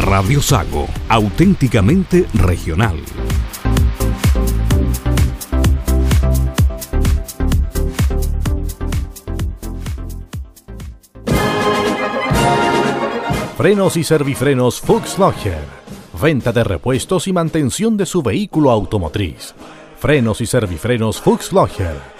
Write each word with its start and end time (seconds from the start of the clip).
Radio 0.00 0.40
Sago, 0.40 0.88
auténticamente 1.10 2.26
regional. 2.32 2.96
Frenos 13.58 13.98
y 13.98 14.04
servifrenos 14.04 14.80
Fuchs 14.80 15.18
Logger. 15.18 15.58
Venta 16.20 16.50
de 16.50 16.64
repuestos 16.64 17.28
y 17.28 17.34
mantención 17.34 17.98
de 17.98 18.06
su 18.06 18.22
vehículo 18.22 18.70
automotriz. 18.70 19.54
Frenos 19.98 20.40
y 20.40 20.46
servifrenos 20.46 21.20
Fuchs 21.20 21.52
Logger. 21.52 22.19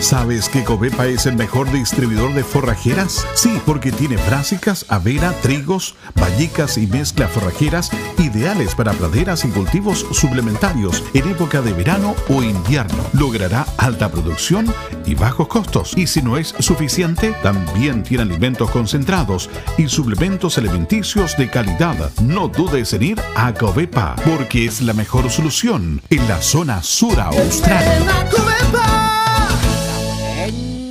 ¿sabes 0.07 0.49
que 0.49 0.63
Covepa 0.63 1.09
es 1.09 1.27
el 1.27 1.35
mejor 1.35 1.69
distribuidor 1.73 2.33
de 2.33 2.45
forrajeras? 2.45 3.27
Sí, 3.35 3.61
porque 3.67 3.91
tiene 3.91 4.17
brásicas, 4.29 4.87
avena, 4.89 5.33
trigos, 5.43 5.97
vallicas 6.15 6.79
y 6.79 6.87
mezcla 6.87 7.27
forrajeras 7.27 7.91
ideales 8.19 8.77
para 8.77 8.93
praderas 8.93 9.45
y 9.45 9.49
cultivos 9.49 10.07
suplementarios 10.13 11.03
en 11.13 11.29
época 11.29 11.61
de 11.61 11.73
verano 11.73 12.15
o 12.29 12.45
invierno. 12.45 13.03
Logrará 13.15 13.67
alta 13.79 14.09
producción 14.09 14.73
y 15.07 15.17
bajos 15.17 15.49
costos. 15.49 15.93
Y 15.97 16.07
si 16.07 16.23
no 16.23 16.37
es 16.37 16.55
suficiente, 16.61 17.35
también 17.43 18.05
tiene 18.05 18.23
alimentos 18.23 18.71
concentrados 18.71 19.51
y 19.77 19.89
suplementos 19.89 20.57
alimenticios 20.57 21.37
de 21.37 21.51
calidad. 21.51 22.13
No 22.23 22.47
dudes 22.47 22.93
en 22.93 23.03
ir 23.03 23.21
a 23.35 23.53
Covepa, 23.53 24.15
porque 24.25 24.67
es 24.67 24.83
la 24.83 24.93
mejor 24.93 25.29
solución 25.31 26.01
en 26.11 26.29
la 26.29 26.41
zona 26.41 26.81
sur 26.85 27.19
austral. 27.19 27.85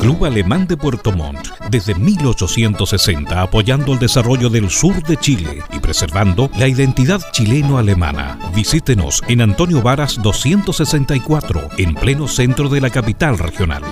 Club 0.00 0.24
Alemán 0.24 0.66
de 0.66 0.78
Puerto 0.78 1.12
Montt, 1.12 1.48
desde 1.68 1.94
1860 1.94 3.42
apoyando 3.42 3.92
el 3.92 3.98
desarrollo 3.98 4.48
del 4.48 4.70
sur 4.70 5.02
de 5.02 5.18
Chile 5.18 5.62
y 5.74 5.78
preservando 5.78 6.48
la 6.58 6.68
identidad 6.68 7.20
chileno-alemana. 7.32 8.38
Visítenos 8.54 9.22
en 9.28 9.42
Antonio 9.42 9.82
Varas 9.82 10.18
264, 10.22 11.68
en 11.76 11.94
pleno 11.94 12.28
centro 12.28 12.70
de 12.70 12.80
la 12.80 12.88
capital 12.88 13.36
regional. 13.36 13.82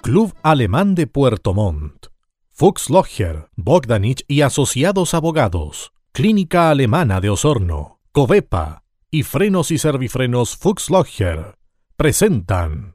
Club 0.00 0.32
Alemán 0.44 0.94
de 0.94 1.08
Puerto 1.08 1.52
Montt. 1.52 2.06
Fuchs 2.52 2.88
Logger, 2.88 3.48
Bogdanich 3.56 4.24
y 4.28 4.42
Asociados 4.42 5.12
Abogados. 5.12 5.92
Clínica 6.12 6.70
Alemana 6.70 7.20
de 7.20 7.30
Osorno. 7.30 7.98
Covepa 8.12 8.84
y 9.10 9.24
Frenos 9.24 9.72
y 9.72 9.78
Servifrenos 9.78 10.56
Fuchs 10.56 10.88
Logger 10.88 11.56
presentan 11.96 12.94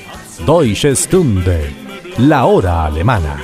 Deutsche 0.45 0.95
Stunde, 0.95 1.71
la 2.17 2.45
hora 2.45 2.85
alemana. 2.85 3.39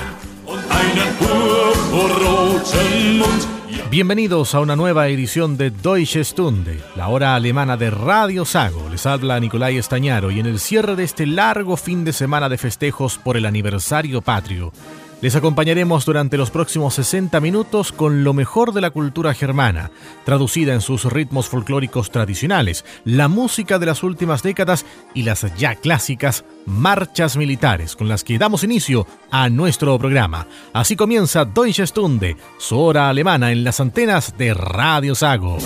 Bienvenidos 3.91 4.55
a 4.55 4.61
una 4.61 4.75
nueva 4.75 5.07
edición 5.07 5.57
de 5.57 5.69
Deutsche 5.69 6.23
Stunde, 6.23 6.79
la 6.95 7.09
hora 7.09 7.35
alemana 7.35 7.77
de 7.77 7.91
Radio 7.91 8.45
Sago. 8.45 8.89
Les 8.89 9.05
habla 9.05 9.39
Nicolai 9.39 9.77
Estañaro 9.77 10.31
y 10.31 10.39
en 10.39 10.47
el 10.47 10.59
cierre 10.59 10.95
de 10.95 11.03
este 11.03 11.27
largo 11.27 11.77
fin 11.77 12.03
de 12.03 12.13
semana 12.13 12.49
de 12.49 12.57
festejos 12.57 13.19
por 13.19 13.37
el 13.37 13.45
aniversario 13.45 14.23
patrio, 14.23 14.73
les 15.21 15.35
acompañaremos 15.35 16.05
durante 16.05 16.37
los 16.37 16.51
próximos 16.51 16.93
60 16.95 17.39
minutos 17.39 17.91
con 17.91 18.23
lo 18.23 18.33
mejor 18.33 18.73
de 18.73 18.81
la 18.81 18.91
cultura 18.91 19.33
germana, 19.33 19.91
traducida 20.25 20.73
en 20.73 20.81
sus 20.81 21.05
ritmos 21.05 21.49
folclóricos 21.49 22.11
tradicionales, 22.11 22.85
la 23.03 23.27
música 23.27 23.79
de 23.79 23.87
las 23.87 24.03
últimas 24.03 24.43
décadas 24.43 24.85
y 25.13 25.23
las 25.23 25.45
ya 25.57 25.75
clásicas 25.75 26.45
marchas 26.65 27.37
militares 27.37 27.95
con 27.95 28.07
las 28.07 28.23
que 28.23 28.37
damos 28.37 28.63
inicio 28.63 29.07
a 29.31 29.49
nuestro 29.49 29.97
programa. 29.97 30.47
Así 30.73 30.95
comienza 30.95 31.45
Deutsche 31.45 31.87
Stunde, 31.87 32.37
su 32.57 32.79
hora 32.79 33.09
alemana 33.09 33.51
en 33.51 33.63
las 33.63 33.79
antenas 33.79 34.37
de 34.37 34.53
Radio 34.53 35.15
Sago. 35.15 35.57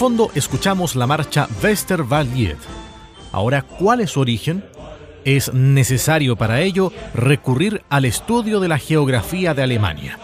Fondo 0.00 0.30
escuchamos 0.34 0.96
la 0.96 1.06
marcha 1.06 1.46
Westerwaldlied. 1.62 2.56
Ahora, 3.32 3.60
¿cuál 3.60 4.00
es 4.00 4.12
su 4.12 4.20
origen? 4.20 4.64
Es 5.26 5.52
necesario 5.52 6.36
para 6.36 6.62
ello 6.62 6.90
recurrir 7.12 7.82
al 7.90 8.06
estudio 8.06 8.60
de 8.60 8.68
la 8.68 8.78
geografía 8.78 9.52
de 9.52 9.62
Alemania. 9.62 10.18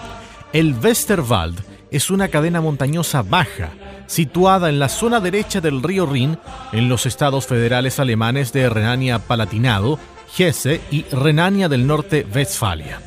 El 0.54 0.75
Westerwald 0.83 1.62
es 1.90 2.11
una 2.11 2.28
cadena 2.28 2.62
montañosa 2.62 3.21
baja, 3.21 3.68
situada 4.06 4.71
en 4.71 4.78
la 4.78 4.88
zona 4.88 5.21
derecha 5.21 5.61
del 5.61 5.83
río 5.83 6.06
Rin, 6.06 6.38
en 6.73 6.88
los 6.88 7.04
estados 7.04 7.47
federales 7.47 8.00
alemanes 8.00 8.54
de 8.54 8.71
Renania-Palatinado, 8.71 9.99
Hesse 10.38 10.80
y 10.90 11.02
Renania 11.12 11.68
del 11.68 11.87
Norte-Westfalia. 11.87 13.02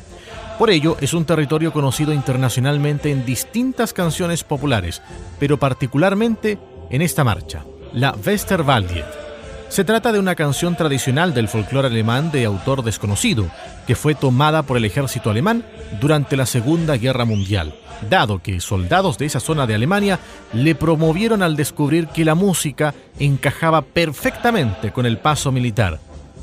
Por 0.60 0.68
ello, 0.68 0.98
es 1.00 1.14
un 1.14 1.24
territorio 1.24 1.72
conocido 1.72 2.12
internacionalmente 2.12 3.10
en 3.10 3.24
distintas 3.24 3.94
canciones 3.94 4.44
populares, 4.44 5.00
pero 5.38 5.58
particularmente 5.58 6.58
en 6.90 7.00
esta 7.00 7.24
marcha, 7.24 7.64
la 7.94 8.14
Westerwaldiet. 8.26 9.06
Se 9.70 9.84
trata 9.84 10.12
de 10.12 10.18
una 10.18 10.34
canción 10.34 10.76
tradicional 10.76 11.32
del 11.32 11.48
folclore 11.48 11.88
alemán 11.88 12.30
de 12.30 12.44
autor 12.44 12.82
desconocido, 12.82 13.46
que 13.86 13.94
fue 13.94 14.14
tomada 14.14 14.62
por 14.62 14.76
el 14.76 14.84
ejército 14.84 15.30
alemán 15.30 15.64
durante 15.98 16.36
la 16.36 16.44
Segunda 16.44 16.98
Guerra 16.98 17.24
Mundial, 17.24 17.74
dado 18.10 18.42
que 18.42 18.60
soldados 18.60 19.16
de 19.16 19.24
esa 19.24 19.40
zona 19.40 19.66
de 19.66 19.76
Alemania 19.76 20.18
le 20.52 20.74
promovieron 20.74 21.42
al 21.42 21.56
descubrir 21.56 22.08
que 22.08 22.26
la 22.26 22.34
música 22.34 22.92
encajaba 23.18 23.80
perfectamente 23.80 24.92
con 24.92 25.06
el 25.06 25.16
paso 25.16 25.52
militar, 25.52 26.00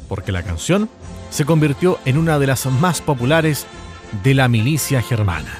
porque 0.10 0.32
la 0.32 0.42
canción 0.42 0.90
se 1.30 1.46
convirtió 1.46 2.00
en 2.06 2.18
una 2.18 2.40
de 2.40 2.48
las 2.48 2.66
más 2.66 3.00
populares 3.00 3.68
de 4.24 4.34
la 4.34 4.48
milicia 4.48 5.02
germana. 5.02 5.58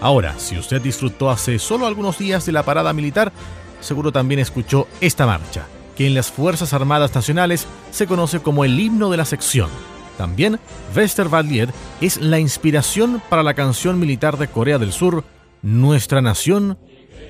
Ahora, 0.00 0.38
si 0.38 0.58
usted 0.58 0.82
disfrutó 0.82 1.30
hace 1.30 1.58
solo 1.58 1.86
algunos 1.86 2.18
días 2.18 2.44
de 2.46 2.52
la 2.52 2.62
parada 2.62 2.92
militar, 2.92 3.32
seguro 3.80 4.12
también 4.12 4.40
escuchó 4.40 4.86
esta 5.00 5.26
marcha 5.26 5.66
que 5.96 6.06
en 6.06 6.14
las 6.14 6.30
Fuerzas 6.30 6.72
Armadas 6.72 7.14
Nacionales 7.14 7.66
se 7.90 8.06
conoce 8.06 8.40
como 8.40 8.64
el 8.64 8.78
himno 8.78 9.10
de 9.10 9.16
la 9.16 9.24
sección. 9.24 9.70
También, 10.18 10.60
Westerwaldlied 10.94 11.70
es 12.00 12.20
la 12.20 12.38
inspiración 12.38 13.22
para 13.28 13.42
la 13.42 13.54
canción 13.54 13.98
militar 13.98 14.36
de 14.36 14.48
Corea 14.48 14.78
del 14.78 14.92
Sur, 14.92 15.24
Nuestra 15.62 16.20
Nación 16.20 16.78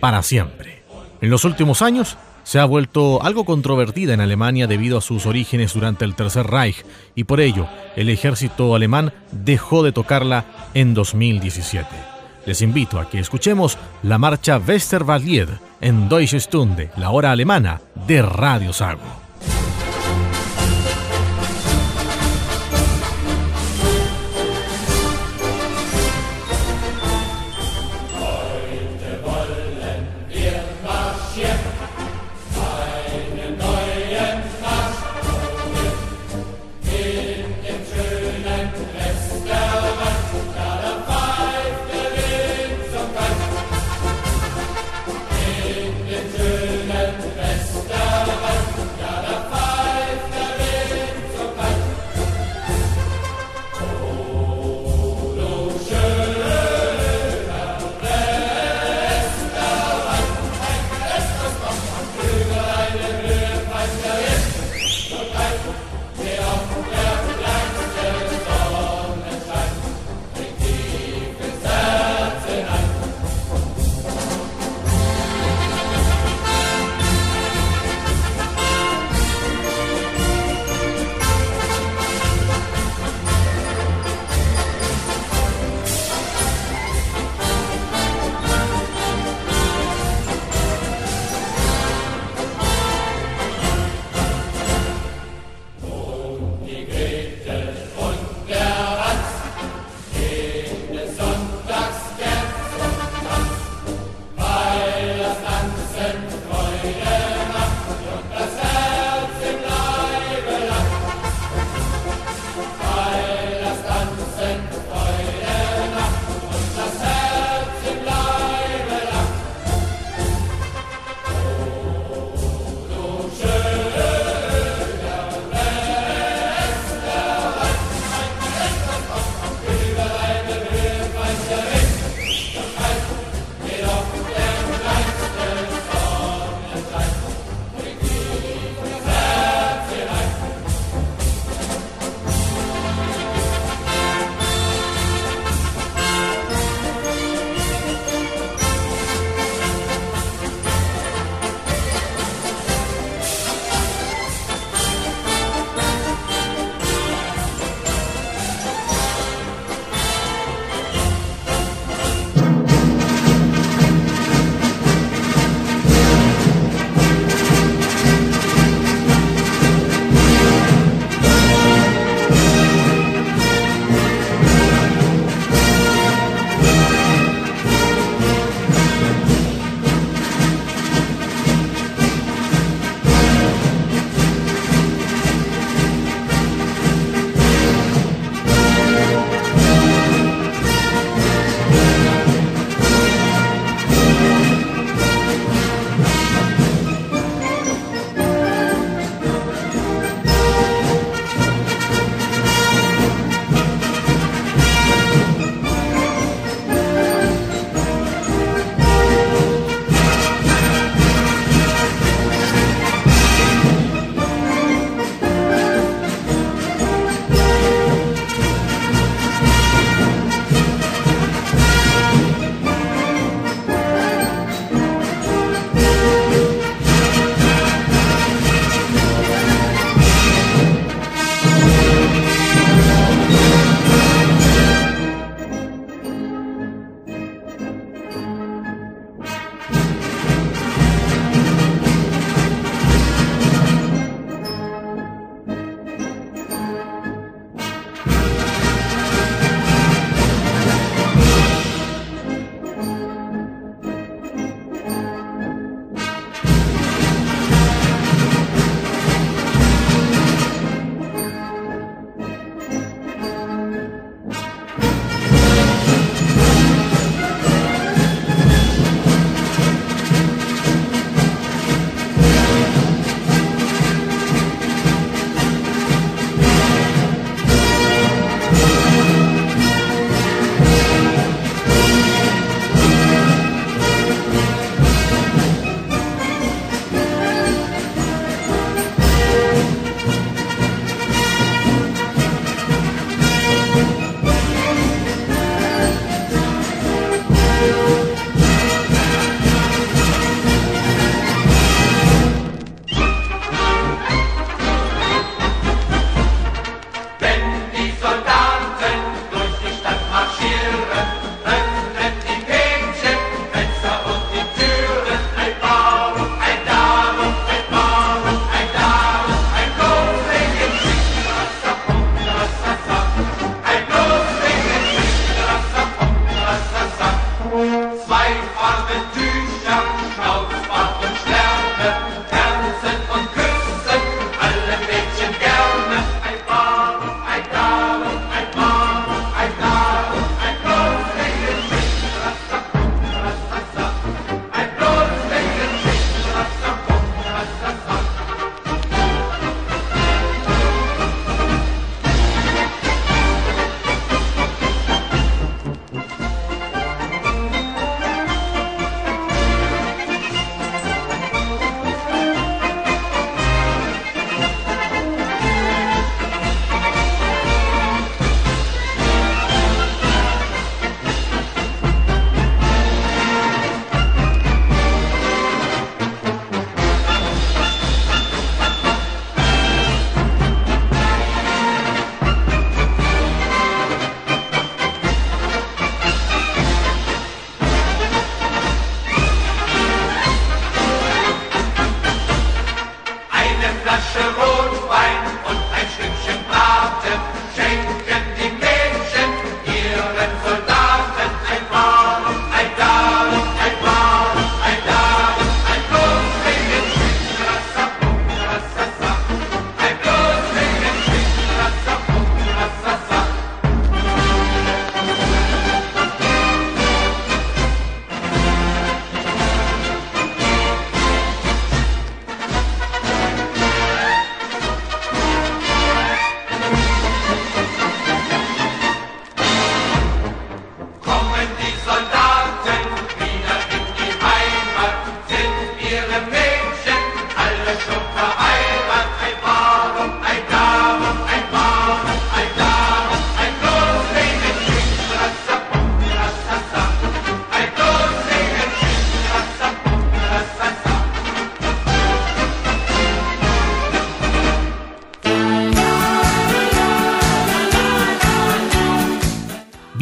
para 0.00 0.22
siempre. 0.22 0.82
En 1.20 1.30
los 1.30 1.44
últimos 1.44 1.80
años, 1.80 2.16
se 2.44 2.60
ha 2.60 2.64
vuelto 2.64 3.22
algo 3.22 3.44
controvertida 3.44 4.14
en 4.14 4.20
Alemania 4.20 4.66
debido 4.66 4.98
a 4.98 5.00
sus 5.00 5.26
orígenes 5.26 5.74
durante 5.74 6.04
el 6.04 6.14
Tercer 6.14 6.46
Reich 6.46 6.84
y 7.14 7.24
por 7.24 7.40
ello 7.40 7.66
el 7.96 8.08
ejército 8.08 8.74
alemán 8.74 9.12
dejó 9.32 9.82
de 9.82 9.92
tocarla 9.92 10.44
en 10.74 10.94
2017. 10.94 11.86
Les 12.46 12.60
invito 12.62 13.00
a 13.00 13.08
que 13.08 13.18
escuchemos 13.18 13.78
la 14.02 14.18
marcha 14.18 14.58
Westerwaldlied 14.58 15.48
en 15.80 16.08
Deutsche 16.08 16.38
Stunde, 16.40 16.90
la 16.96 17.10
hora 17.10 17.32
alemana 17.32 17.80
de 18.06 18.22
Radio 18.22 18.72
Sago. 18.72 19.00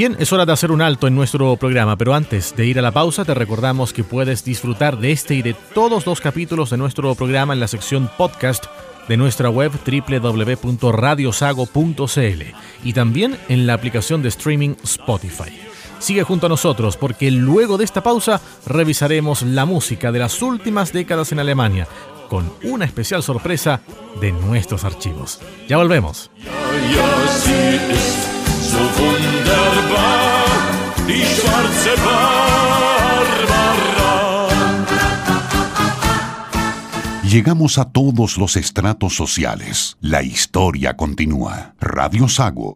Bien, 0.02 0.16
es 0.18 0.32
hora 0.32 0.44
de 0.44 0.52
hacer 0.52 0.72
un 0.72 0.82
alto 0.82 1.06
en 1.06 1.14
nuestro 1.14 1.56
programa, 1.56 1.96
pero 1.96 2.12
antes 2.12 2.56
de 2.56 2.66
ir 2.66 2.76
a 2.76 2.82
la 2.82 2.90
pausa 2.90 3.24
te 3.24 3.34
recordamos 3.34 3.92
que 3.92 4.02
puedes 4.02 4.44
disfrutar 4.44 4.98
de 4.98 5.12
este 5.12 5.36
y 5.36 5.42
de 5.42 5.54
todos 5.54 6.06
los 6.06 6.20
capítulos 6.20 6.70
de 6.70 6.76
nuestro 6.76 7.14
programa 7.14 7.52
en 7.52 7.60
la 7.60 7.68
sección 7.68 8.10
podcast 8.18 8.64
de 9.06 9.16
nuestra 9.16 9.48
web 9.48 9.70
www.radiosago.cl 9.70 12.42
y 12.82 12.92
también 12.92 13.38
en 13.48 13.68
la 13.68 13.74
aplicación 13.74 14.24
de 14.24 14.30
streaming 14.30 14.74
Spotify. 14.82 15.56
Sigue 16.00 16.24
junto 16.24 16.46
a 16.46 16.48
nosotros 16.48 16.96
porque 16.96 17.30
luego 17.30 17.78
de 17.78 17.84
esta 17.84 18.02
pausa 18.02 18.40
revisaremos 18.66 19.42
la 19.42 19.66
música 19.66 20.10
de 20.10 20.18
las 20.18 20.42
últimas 20.42 20.92
décadas 20.92 21.30
en 21.30 21.38
Alemania 21.38 21.86
con 22.28 22.52
una 22.64 22.86
especial 22.86 23.22
sorpresa 23.22 23.82
de 24.20 24.32
nuestros 24.32 24.82
archivos. 24.82 25.38
Ya 25.68 25.76
volvemos. 25.76 26.28
Llegamos 37.24 37.78
a 37.78 37.86
todos 37.86 38.36
los 38.36 38.56
estratos 38.56 39.16
sociales. 39.16 39.96
La 40.02 40.22
historia 40.22 40.96
continúa. 40.98 41.74
Radio 41.80 42.28
Sago. 42.28 42.74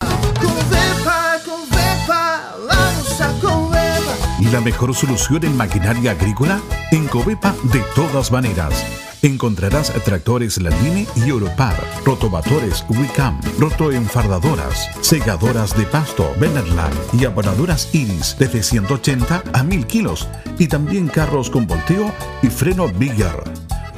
¿Y 4.40 4.44
la 4.46 4.60
mejor 4.62 4.94
solución 4.94 5.44
en 5.44 5.56
maquinaria 5.56 6.12
agrícola? 6.12 6.58
En 6.90 7.06
Covepa 7.06 7.54
de 7.64 7.82
todas 7.94 8.32
maneras 8.32 9.05
encontrarás 9.22 9.92
tractores 10.04 10.60
Landini 10.60 11.06
y 11.16 11.28
Europar, 11.28 11.76
rotovatores 12.04 12.84
Wicam, 12.88 13.40
rotoenfardadoras, 13.58 14.88
segadoras 15.00 15.76
de 15.76 15.84
pasto 15.84 16.32
Benerland 16.38 16.94
y 17.12 17.24
abonadoras 17.24 17.88
Iris 17.92 18.36
desde 18.38 18.62
180 18.62 19.42
a 19.52 19.62
1000 19.62 19.86
kilos 19.86 20.28
y 20.58 20.68
también 20.68 21.08
carros 21.08 21.50
con 21.50 21.66
volteo 21.66 22.12
y 22.42 22.48
freno 22.48 22.88
Bigger. 22.88 23.44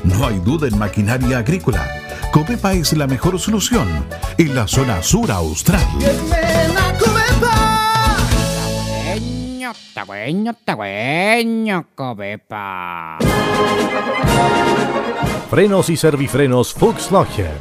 No 0.04 0.26
hay 0.26 0.38
duda 0.40 0.68
en 0.68 0.78
maquinaria 0.78 1.38
agrícola. 1.38 1.87
Copepa 2.33 2.72
es 2.74 2.92
la 2.92 3.07
mejor 3.07 3.38
solución 3.38 3.88
en 4.37 4.54
la 4.54 4.66
zona 4.68 5.02
sur 5.02 5.31
austral. 5.31 5.87
Frenos 15.50 15.90
y 15.90 15.96
servifrenos 15.96 16.72
Fuchs 16.72 17.11
Logger. 17.11 17.57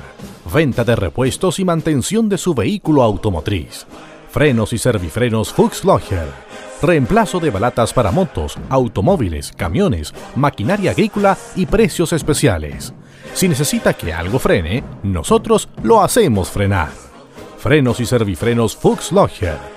Venta 0.54 0.84
de 0.84 0.96
repuestos 0.96 1.60
y 1.60 1.66
mantención 1.66 2.30
de 2.30 2.38
su 2.38 2.54
vehículo 2.54 3.04
automotriz. 3.04 3.86
Frenos 4.30 4.74
y 4.74 4.78
servifrenos 4.78 5.52
Fuchs 5.52 5.84
Logger. 5.84 6.28
Reemplazo 6.82 7.40
de 7.40 7.50
balatas 7.50 7.92
para 7.92 8.12
motos, 8.12 8.58
automóviles, 8.70 9.52
camiones, 9.52 10.14
maquinaria 10.36 10.92
agrícola 10.92 11.38
y 11.56 11.66
precios 11.66 12.14
especiales. 12.14 12.94
Si 13.34 13.48
necesita 13.48 13.94
que 13.94 14.14
algo 14.14 14.40
frene, 14.40 14.84
nosotros 15.04 15.70
lo 15.84 16.02
hacemos 16.02 16.50
frenar. 16.50 16.90
Frenos 17.58 18.00
y 18.00 18.06
servifrenos 18.06 18.76
Fuchs 18.76 19.12
Logger. 19.12 19.77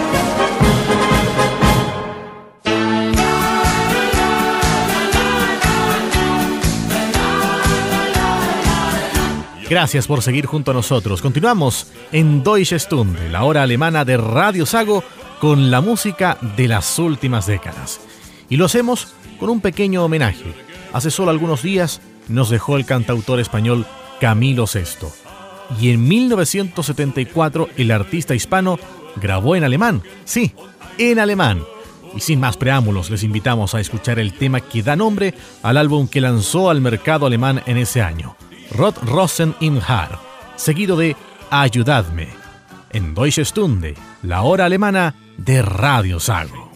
Gracias 9.71 10.05
por 10.05 10.21
seguir 10.21 10.47
junto 10.47 10.71
a 10.71 10.73
nosotros. 10.73 11.21
Continuamos 11.21 11.87
en 12.11 12.43
Deutsche 12.43 12.77
Stunde, 12.77 13.29
la 13.29 13.45
hora 13.45 13.63
alemana 13.63 14.03
de 14.03 14.17
Radio 14.17 14.65
Sago, 14.65 15.01
con 15.39 15.71
la 15.71 15.79
música 15.79 16.37
de 16.57 16.67
las 16.67 16.99
últimas 16.99 17.47
décadas. 17.47 18.01
Y 18.49 18.57
lo 18.57 18.65
hacemos 18.65 19.13
con 19.39 19.49
un 19.49 19.61
pequeño 19.61 20.03
homenaje. 20.03 20.53
Hace 20.91 21.09
solo 21.09 21.31
algunos 21.31 21.63
días 21.63 22.01
nos 22.27 22.49
dejó 22.49 22.75
el 22.75 22.85
cantautor 22.85 23.39
español 23.39 23.85
Camilo 24.19 24.65
VI. 24.65 25.07
Y 25.79 25.91
en 25.91 26.05
1974 26.05 27.69
el 27.77 27.91
artista 27.91 28.35
hispano 28.35 28.77
grabó 29.15 29.55
en 29.55 29.63
alemán, 29.63 30.01
sí, 30.25 30.53
en 30.97 31.17
alemán, 31.17 31.63
Y 32.13 32.19
sin 32.19 32.41
más 32.41 32.57
preámbulos, 32.57 33.09
les 33.09 33.23
invitamos 33.23 33.73
a 33.73 33.79
escuchar 33.79 34.19
el 34.19 34.33
tema 34.33 34.59
que 34.59 34.83
da 34.83 34.97
nombre 34.97 35.33
al 35.63 35.77
álbum 35.77 36.09
que 36.09 36.19
lanzó 36.19 36.69
al 36.69 36.81
mercado 36.81 37.25
alemán 37.25 37.63
en 37.67 37.77
ese 37.77 38.01
año, 38.01 38.35
Rot 38.77 38.95
Rosen 39.05 39.53
im 39.59 39.81
Haar, 39.85 40.17
seguido 40.55 40.95
de 40.95 41.13
Ayudadme, 41.49 42.27
en 42.91 43.13
Deutsche 43.13 43.43
Stunde, 43.43 43.95
la 44.23 44.43
hora 44.43 44.63
alemana 44.65 45.13
de 45.37 45.61
Radio 45.61 46.19
Sago. 46.19 46.71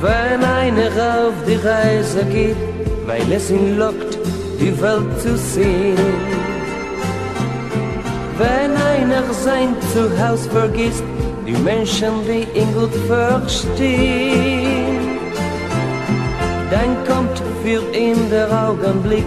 Wenn 0.00 0.42
einer 0.42 1.26
auf 1.26 1.34
die 1.46 1.56
Reise 1.56 2.24
geht, 2.24 2.56
weil 3.06 3.30
es 3.30 3.50
ihn 3.50 3.76
lockt, 3.76 4.18
die 4.58 4.80
Welt 4.80 5.20
zu 5.20 5.36
sehen. 5.36 6.39
Wenn 8.40 8.72
einer 8.74 9.24
sein 9.34 9.76
Zuhause 9.92 10.48
vergisst, 10.48 11.04
die 11.46 11.52
Menschen, 11.52 12.12
die 12.26 12.46
ihn 12.58 12.72
gut 12.72 12.94
verstehen. 13.06 14.98
Dann 16.70 16.96
kommt 17.06 17.42
für 17.62 17.82
ihn 17.94 18.30
der 18.30 18.48
Augenblick, 18.66 19.26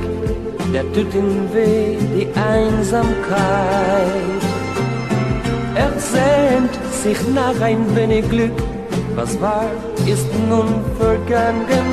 der 0.74 0.82
tut 0.94 1.14
ihm 1.14 1.48
weh, 1.54 1.96
die 2.16 2.28
Einsamkeit. 2.56 4.42
Er 5.76 5.92
sehnt 6.00 6.74
sich 7.04 7.20
nach 7.36 7.62
ein 7.62 7.96
wenig 7.96 8.28
Glück, 8.32 8.58
was 9.16 9.40
war, 9.40 9.70
ist 10.08 10.28
nun 10.50 10.84
Vergangenheit. 10.98 11.84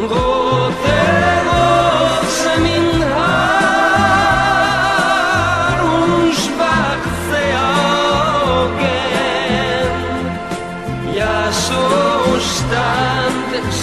Rote 0.00 1.19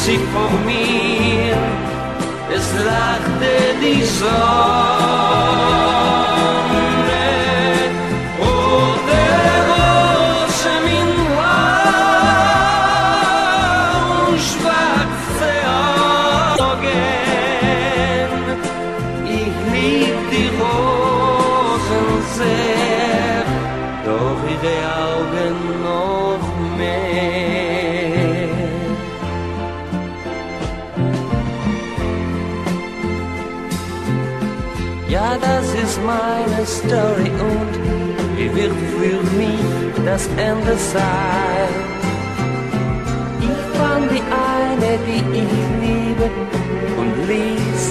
sie 0.07 0.19
vor 0.33 0.51
mir, 0.65 1.57
es 2.57 2.67
lachte 2.89 3.53
die 3.81 4.03
meine 36.07 36.65
Story 36.65 37.29
und 37.51 37.73
wie 38.37 38.49
wird 38.55 38.75
für 38.97 39.19
mich 39.41 40.05
das 40.05 40.23
Ende 40.49 40.75
sein? 40.93 41.71
Ich 43.49 43.61
fand 43.77 44.05
die 44.15 44.23
eine, 44.55 44.91
die 45.07 45.23
ich 45.43 45.53
liebe 45.83 46.27
und 46.99 47.13
ließ 47.31 47.83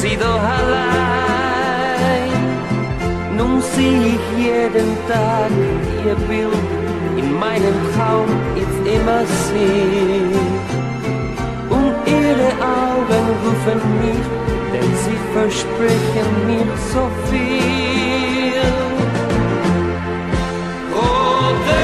sie 0.00 0.16
doch 0.16 0.44
allein. 0.60 2.32
Nun 3.36 3.60
sehe 3.60 4.16
ich 4.16 4.24
jeden 4.44 4.90
Tag 5.10 5.50
ihr 6.06 6.18
Bild 6.26 6.64
in 7.18 7.28
meinem 7.38 7.76
Traum 7.94 8.30
ist 8.62 8.80
immer 8.96 9.22
sie. 9.44 10.32
Und 11.76 11.94
ihre 12.18 12.50
Augen 12.80 13.24
rufen 13.42 13.80
mich 14.00 14.57
versprechen 15.38 16.30
mir 16.48 16.70
so 16.92 17.04
viel. 17.28 18.68
Rote 20.94 21.82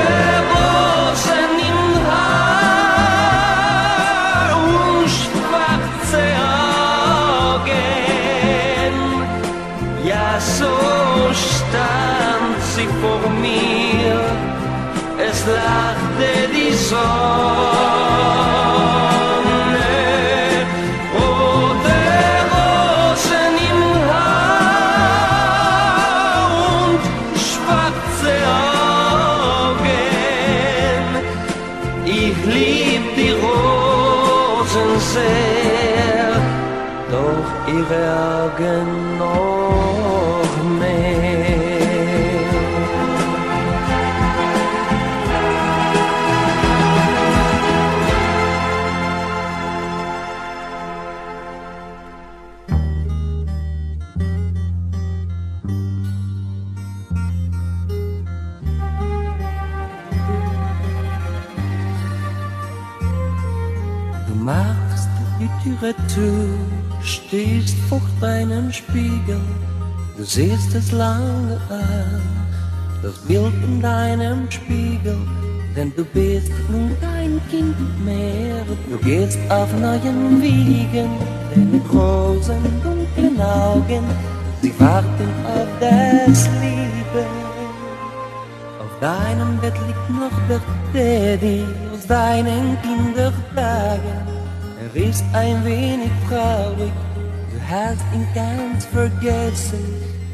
Rosen 0.51 1.53
im 1.71 1.85
Haar 2.09 2.91
und 4.67 5.07
schwarze 5.19 6.25
Augen, 7.47 8.95
ja 10.11 10.29
so 10.59 10.75
stand 11.49 12.59
sie 12.75 12.89
vor 13.01 13.25
mir, 13.45 14.19
es 15.29 15.39
lachte 15.59 16.31
die 16.55 16.75
Sonne. 16.89 18.04
Bergen. 37.89 38.94
Die 65.41 65.51
Türe 65.63 65.95
zu 66.07 66.49
stehst 67.03 67.77
vor 67.89 68.01
deinem 68.21 68.73
Spiegel, 68.73 69.41
du 70.17 70.25
siehst 70.25 70.75
es 70.75 70.93
lange 70.93 71.61
an, 71.69 72.21
das 73.03 73.19
Bild 73.27 73.53
in 73.65 73.81
deinem 73.83 74.51
Spiegel, 74.51 75.17
denn 75.77 75.93
du 75.97 76.05
bist 76.05 76.53
nun 76.71 76.97
kein 77.01 77.41
Kind 77.51 77.77
mehr, 78.05 78.65
du 78.89 78.97
gehst 78.99 79.39
auf 79.51 79.73
neuen 79.79 80.41
Wegen, 80.41 81.11
deine 81.55 81.81
großen 81.91 82.63
dunklen 82.83 83.41
Augen, 83.41 84.05
sie 84.63 84.73
warten 84.79 85.29
auf 85.45 85.69
das 85.81 86.49
Liebe. 86.61 87.27
Auf 88.81 89.01
deinem 89.01 89.59
Bett 89.61 89.75
liegt 89.87 90.11
noch 90.11 90.39
der 90.49 90.61
Daddy 90.93 91.65
aus 91.93 92.07
deinen 92.07 92.79
Kindertagen. 92.83 94.34
Er 94.95 95.09
ist 95.09 95.25
ein 95.33 95.65
wenig 95.65 96.11
traurig, 96.29 96.93
du 97.51 97.59
hast 97.69 98.05
ihn 98.15 98.29
ganz 98.33 98.85
vergessen, 98.87 99.83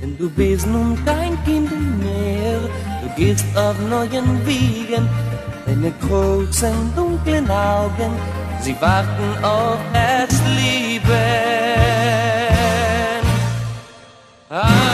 denn 0.02 0.18
du 0.18 0.28
bist 0.28 0.66
nun 0.66 1.02
kein 1.06 1.42
Kind 1.44 1.70
mehr. 1.98 2.60
Du 3.02 3.08
gehst 3.16 3.46
auf 3.56 3.74
neuen 3.88 4.46
Wegen, 4.46 5.08
deine 5.64 5.90
großen 6.06 6.94
dunklen 6.94 7.50
Augen, 7.50 8.12
sie 8.60 8.76
warten 8.82 9.42
auf 9.42 9.78
das 9.94 10.38
Leben. 10.54 11.06
Ayúdame, 14.50 14.90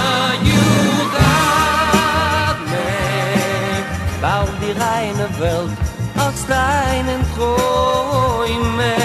bau 4.23 4.47
die 4.63 4.75
reine 4.81 5.29
Welt 5.41 5.79
aus 6.19 6.47
deinen 6.47 7.21
Träumen. 7.35 8.96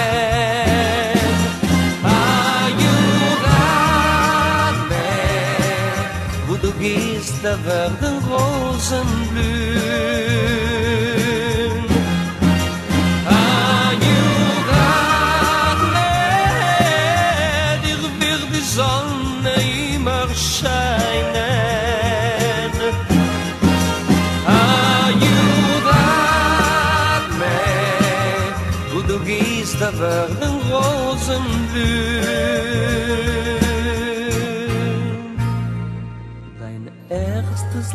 Da 7.42 7.58
werden 7.64 8.18
Rosen 8.24 9.06
blühen. 9.30 10.11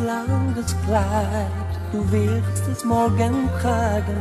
Langes 0.00 0.74
Kleid, 0.84 1.50
du 1.92 2.10
wirst 2.12 2.68
es 2.70 2.84
morgen 2.84 3.48
tragen. 3.60 4.18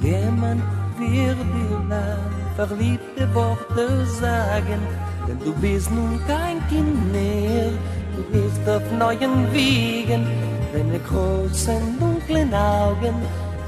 Jemand 0.00 0.62
wird 0.98 1.38
dir 1.38 1.82
dann 1.88 2.34
verliebte 2.56 3.34
Worte 3.34 4.06
sagen. 4.06 4.80
Denn 5.26 5.38
du 5.40 5.52
bist 5.54 5.90
nun 5.90 6.20
kein 6.26 6.66
Kind 6.68 7.12
mehr, 7.12 7.70
du 8.16 8.22
bist 8.32 8.68
auf 8.68 8.82
neuen 8.98 9.52
Wegen. 9.52 10.26
Deine 10.72 10.98
großen 10.98 11.98
dunklen 11.98 12.52
Augen, 12.52 13.14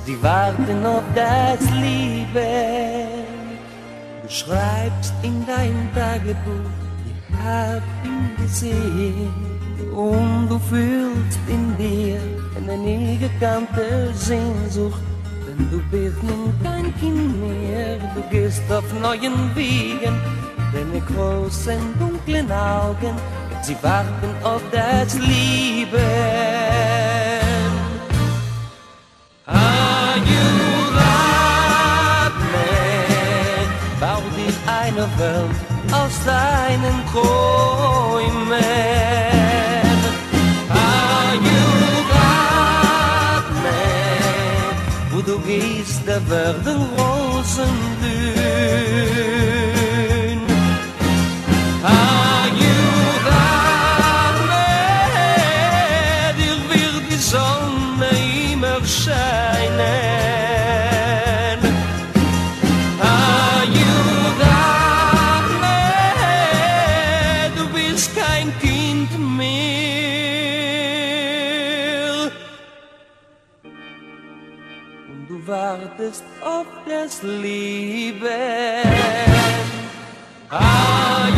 sie 0.05 0.21
warten 0.23 0.85
auf 0.85 1.05
das 1.15 1.61
Liebe. 1.71 3.07
Du 4.23 4.29
schreibst 4.29 5.15
in 5.23 5.47
dein 5.47 5.89
Tagebuch, 5.95 6.71
ich 7.07 7.45
hab 7.45 7.83
ihn 8.05 8.37
gesehen. 8.45 9.56
Und 9.95 10.49
du 10.49 10.59
fühlst 10.59 11.39
in 11.49 11.77
dir 11.77 12.19
eine 12.57 12.77
nie 12.77 13.19
gekannte 13.19 14.13
Sehnsucht. 14.15 15.01
Denn 15.47 15.71
du 15.71 15.79
bist 15.91 16.23
nun 16.23 16.53
kein 16.63 16.95
Kind 16.99 17.41
mehr, 17.41 17.99
du 18.15 18.23
gehst 18.31 18.63
auf 18.71 18.85
neuen 19.01 19.55
Wegen. 19.55 20.15
Deine 20.73 21.01
großen 21.01 21.79
dunklen 21.99 22.51
Augen, 22.51 23.15
sie 23.63 23.77
warten 23.83 24.31
auf 24.43 24.63
das 24.73 25.15
Liebe. 25.15 26.01
Are 29.47 30.19
you 30.19 30.47
that 30.97 32.33
man? 32.53 34.01
Bau 34.01 34.23
dir 34.37 34.55
eine 34.67 35.07
Welt 35.19 35.57
aus 35.93 36.25
deinen 36.25 37.07
Träumen. 37.13 37.76
Da 46.17 46.31
werden 46.31 46.81
Rosen 46.97 47.75
blühen. 48.01 48.37
es 77.05 77.23
lieben. 77.23 78.27
Ay, 80.51 81.36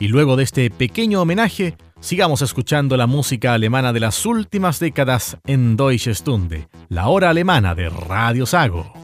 Y 0.00 0.08
luego 0.08 0.36
de 0.36 0.44
este 0.44 0.70
pequeño 0.70 1.20
homenaje, 1.20 1.76
sigamos 2.00 2.40
escuchando 2.40 2.96
la 2.96 3.06
música 3.06 3.52
alemana 3.52 3.92
de 3.92 4.00
las 4.00 4.24
últimas 4.24 4.80
décadas 4.80 5.36
en 5.44 5.76
Deutsche 5.76 6.14
Stunde, 6.14 6.68
la 6.88 7.08
hora 7.08 7.28
alemana 7.28 7.74
de 7.74 7.90
Radio 7.90 8.46
Sago. 8.46 8.99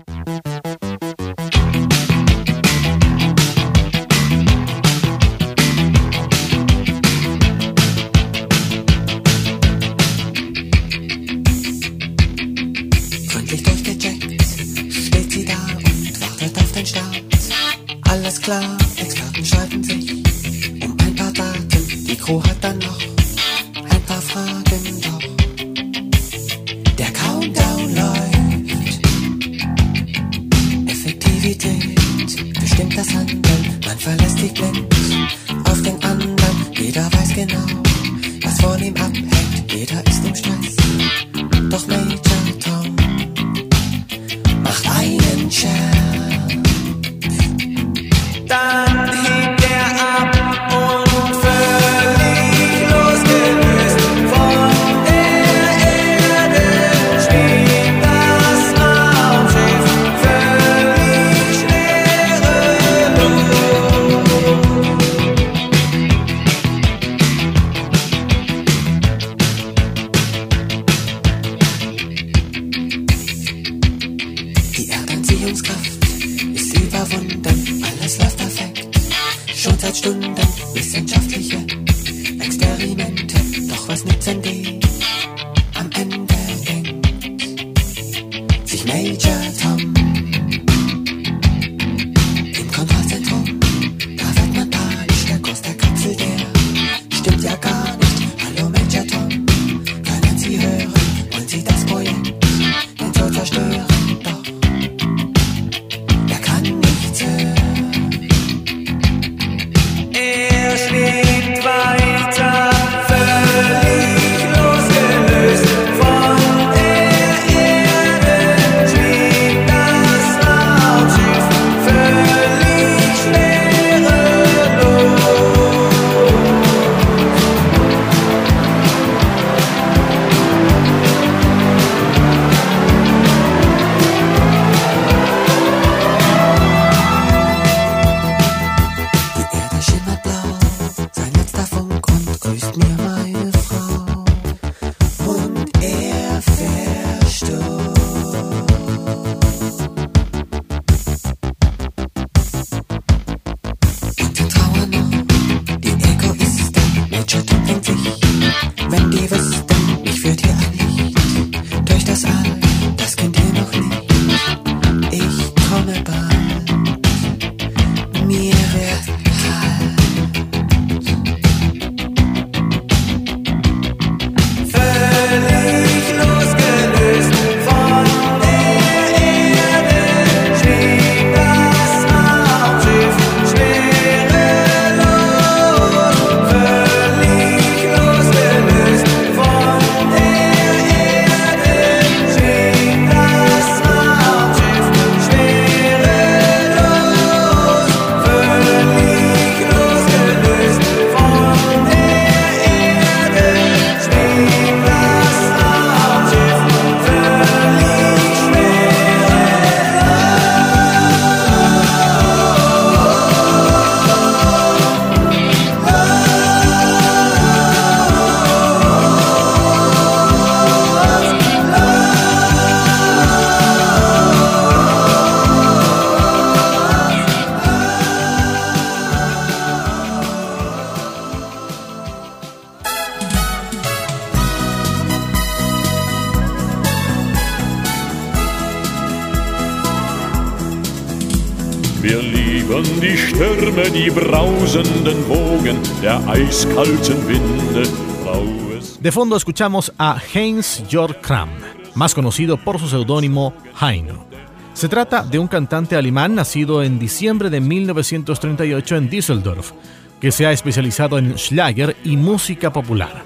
De 249.00 249.12
fondo 249.12 249.36
escuchamos 249.36 249.92
a 249.98 250.16
Heinz 250.32 250.82
Jörg 250.90 251.20
Kram, 251.20 251.50
más 251.94 252.14
conocido 252.14 252.56
por 252.56 252.80
su 252.80 252.88
seudónimo 252.88 253.52
Heino. 253.78 254.24
Se 254.72 254.88
trata 254.88 255.22
de 255.22 255.38
un 255.38 255.48
cantante 255.48 255.96
alemán 255.96 256.34
nacido 256.34 256.82
en 256.82 256.98
diciembre 256.98 257.50
de 257.50 257.60
1938 257.60 258.96
en 258.96 259.10
Düsseldorf, 259.10 259.72
que 260.18 260.32
se 260.32 260.46
ha 260.46 260.52
especializado 260.52 261.18
en 261.18 261.36
Schlager 261.36 261.94
y 262.04 262.16
música 262.16 262.72
popular. 262.72 263.22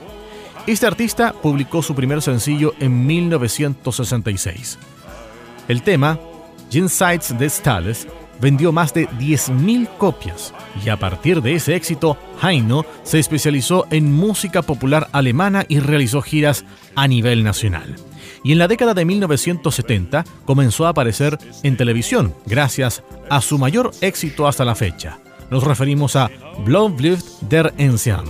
Este 0.67 0.89
artista 0.89 1.33
publicó 1.41 1.83
su 1.83 1.95
primer 1.95 2.21
sencillo 2.21 2.75
en 2.81 3.07
1966. 3.07 4.77
El 5.69 5.85
tema, 5.85 6.19
Jenseits 6.69 7.39
des 7.39 7.61
Tales, 7.63 8.09
vendió 8.41 8.73
más 8.73 8.95
de 8.95 9.09
10.000 9.09 9.89
copias 9.99 10.55
y 10.85 10.89
a 10.89 10.99
partir 10.99 11.43
de 11.43 11.55
ese 11.55 11.75
éxito, 11.75 12.17
Heino 12.43 12.85
se 13.03 13.19
especializó 13.19 13.87
en 13.91 14.13
música 14.13 14.63
popular 14.63 15.09
alemana 15.13 15.65
y 15.69 15.81
realizó 15.81 16.23
giras 16.23 16.65
a 16.95 17.07
nivel 17.09 17.45
nacional. 17.45 17.97
Y 18.43 18.53
en 18.53 18.59
la 18.59 18.69
década 18.69 18.95
de 18.95 19.05
1970 19.05 20.25
comenzó 20.45 20.87
a 20.87 20.91
aparecer 20.91 21.39
en 21.63 21.77
televisión 21.77 22.35
gracias 22.47 23.03
a 23.29 23.41
su 23.41 23.59
mayor 23.59 23.91
éxito 24.01 24.47
hasta 24.47 24.65
la 24.65 24.75
fecha. 24.75 25.19
Nos 25.51 25.65
referimos 25.65 26.17
a 26.17 26.31
Blaublicht 26.65 27.27
der 27.43 27.75
Enzian, 27.77 28.25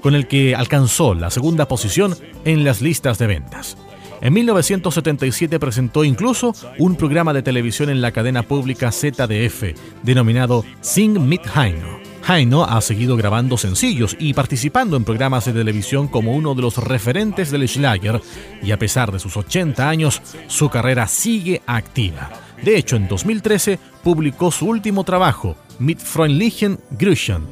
con 0.00 0.14
el 0.14 0.26
que 0.26 0.54
alcanzó 0.56 1.14
la 1.14 1.30
segunda 1.30 1.68
posición 1.68 2.16
en 2.44 2.64
las 2.64 2.80
listas 2.80 3.18
de 3.18 3.26
ventas. 3.26 3.76
En 4.22 4.32
1977 4.34 5.58
presentó 5.58 6.04
incluso 6.04 6.54
un 6.78 6.94
programa 6.94 7.32
de 7.32 7.42
televisión 7.42 7.90
en 7.90 8.00
la 8.00 8.12
cadena 8.12 8.44
pública 8.44 8.92
ZDF, 8.92 9.74
denominado 10.04 10.64
Sing 10.80 11.18
mit 11.20 11.42
Heino. 11.56 11.98
Heino 12.28 12.62
ha 12.62 12.80
seguido 12.82 13.16
grabando 13.16 13.58
sencillos 13.58 14.16
y 14.20 14.32
participando 14.32 14.96
en 14.96 15.02
programas 15.02 15.46
de 15.46 15.52
televisión 15.52 16.06
como 16.06 16.36
uno 16.36 16.54
de 16.54 16.62
los 16.62 16.78
referentes 16.78 17.50
del 17.50 17.68
Schlager, 17.68 18.22
y 18.62 18.70
a 18.70 18.78
pesar 18.78 19.10
de 19.10 19.18
sus 19.18 19.36
80 19.36 19.88
años, 19.88 20.22
su 20.46 20.68
carrera 20.68 21.08
sigue 21.08 21.60
activa. 21.66 22.30
De 22.62 22.76
hecho, 22.76 22.94
en 22.94 23.08
2013 23.08 23.80
publicó 24.04 24.52
su 24.52 24.66
último 24.68 25.02
trabajo, 25.02 25.56
Mit 25.80 25.98
Freundlichen 25.98 26.78
Grüßen, 26.92 27.42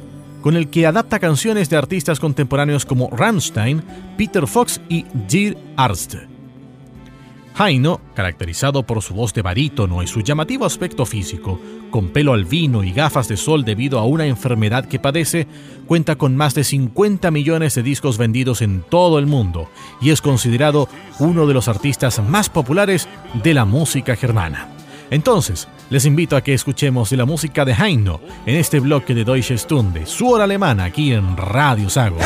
con 0.41 0.55
el 0.55 0.69
que 0.69 0.87
adapta 0.87 1.19
canciones 1.19 1.69
de 1.69 1.75
artistas 1.75 2.21
contemporáneos 2.21 2.85
como 2.85 3.09
Rammstein, 3.09 3.83
Peter 4.17 4.47
Fox 4.47 4.79
y 4.87 5.05
Dir 5.27 5.57
Arzt. 5.75 6.30
Jaino, 7.53 8.01
caracterizado 8.15 8.83
por 8.83 9.01
su 9.01 9.13
voz 9.13 9.33
de 9.33 9.41
barítono 9.41 10.01
y 10.01 10.07
su 10.07 10.21
llamativo 10.21 10.65
aspecto 10.65 11.05
físico, 11.05 11.59
con 11.89 12.09
pelo 12.09 12.33
albino 12.33 12.83
y 12.83 12.91
gafas 12.91 13.27
de 13.27 13.37
sol 13.37 13.65
debido 13.65 13.99
a 13.99 14.05
una 14.05 14.25
enfermedad 14.25 14.85
que 14.85 14.99
padece, 14.99 15.47
cuenta 15.85 16.15
con 16.15 16.35
más 16.35 16.55
de 16.55 16.63
50 16.63 17.29
millones 17.31 17.75
de 17.75 17.83
discos 17.83 18.17
vendidos 18.17 18.61
en 18.61 18.81
todo 18.81 19.19
el 19.19 19.27
mundo 19.27 19.69
y 20.01 20.11
es 20.11 20.21
considerado 20.21 20.87
uno 21.19 21.45
de 21.45 21.53
los 21.53 21.67
artistas 21.67 22.23
más 22.23 22.49
populares 22.49 23.09
de 23.43 23.53
la 23.53 23.65
música 23.65 24.15
germana. 24.15 24.69
Entonces, 25.09 25.67
les 25.89 26.05
invito 26.05 26.37
a 26.37 26.41
que 26.41 26.53
escuchemos 26.53 27.09
de 27.09 27.17
la 27.17 27.25
música 27.25 27.65
de 27.65 27.73
Heino 27.73 28.21
en 28.45 28.55
este 28.55 28.79
bloque 28.79 29.13
de 29.13 29.25
Deutsche 29.25 29.57
Stunde, 29.57 30.05
su 30.05 30.29
hora 30.29 30.45
alemana 30.45 30.85
aquí 30.85 31.11
en 31.11 31.35
Radio 31.35 31.89
Sago. 31.89 32.17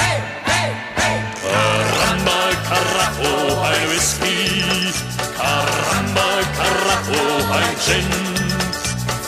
Gin, 7.86 8.04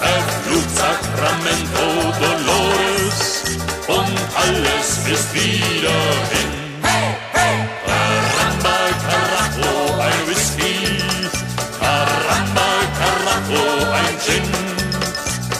verflucht 0.01 0.71
Sacramento 0.75 1.85
Dolores 2.19 3.19
und 3.87 4.17
alles 4.35 4.87
ist 5.13 5.31
wieder 5.35 5.99
hin. 6.33 6.51
Hey, 6.81 7.07
hey. 7.33 7.57
Caramba, 7.85 8.77
Carajo, 9.05 10.01
ein 10.01 10.21
Whisky, 10.27 10.73
Caramba, 11.79 12.69
Carajo, 12.97 13.63
ein 13.93 14.15
Gin, 14.25 14.47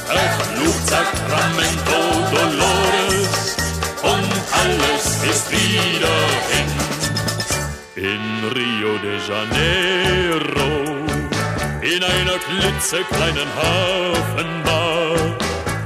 verflucht 0.08 0.88
Sacramento 0.90 2.00
Dolores 2.34 3.58
und 4.02 4.30
alles 4.64 5.06
ist 5.32 5.52
wieder 5.52 6.18
hin. 6.50 6.70
In 7.96 8.24
Rio 8.56 8.98
de 8.98 9.20
Janeiro 9.28 10.87
in 11.98 12.04
einer 12.04 12.38
klitzekleinen 12.38 13.48
Hafenbar 13.56 15.16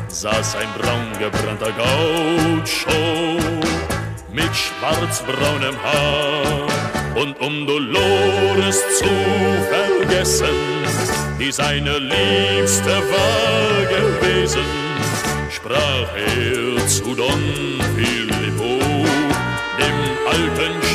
saß 0.09 0.57
ein 0.57 0.67
braun 0.77 1.07
gebrannter 1.17 1.71
Gaucho 1.71 3.39
mit 4.33 4.51
schwarzbraunem 4.53 5.75
Haar. 5.81 6.67
Und 7.15 7.39
um 7.39 7.65
Dolores 7.65 8.79
zu 8.99 9.13
vergessen, 9.71 10.57
die 11.39 11.51
seine 11.51 11.97
Liebste 11.99 12.91
war 13.13 13.85
gewesen, 13.95 14.65
sprach 15.49 16.09
er 16.15 16.87
zu 16.87 17.15
Don 17.15 17.43
Filippo, 17.95 18.79
dem 19.79 19.97
alten 20.29 20.90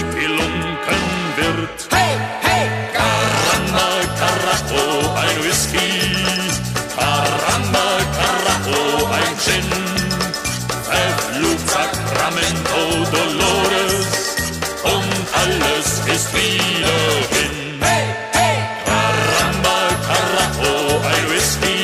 ist 16.16 16.32
wieder 16.32 16.98
hin. 17.36 17.54
Hey, 17.80 18.04
hey. 18.32 18.56
Caramba, 18.88 19.78
Carajo, 20.08 20.74
ein 21.12 21.24
Whisky. 21.30 21.80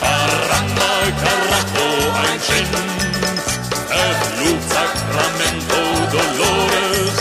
Caramba, 0.00 0.90
Carajo, 1.22 1.88
ein 2.22 2.38
Gin. 2.46 2.70
Verflucht 3.90 4.66
Sacramento 4.76 5.80
Dolores 6.14 7.18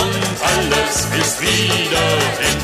und 0.00 0.22
alles 0.52 0.94
ist 1.22 1.36
wieder 1.46 2.08
hin. 2.42 2.60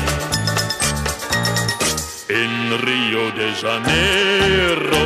In 2.41 2.53
Rio 2.85 3.23
de 3.39 3.49
Janeiro, 3.63 5.05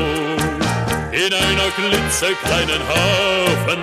in 1.23 1.31
einer 1.47 1.69
klitzekleinen 1.79 2.81
Hafenbar, 2.91 3.80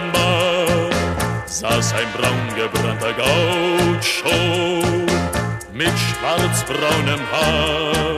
saß 1.61 1.93
ein 1.95 2.07
braun 2.17 2.49
gebrannter 2.55 3.13
Gaucho 3.15 4.39
mit 5.73 5.95
schwarzbraunem 6.07 7.23
Haar. 7.33 8.17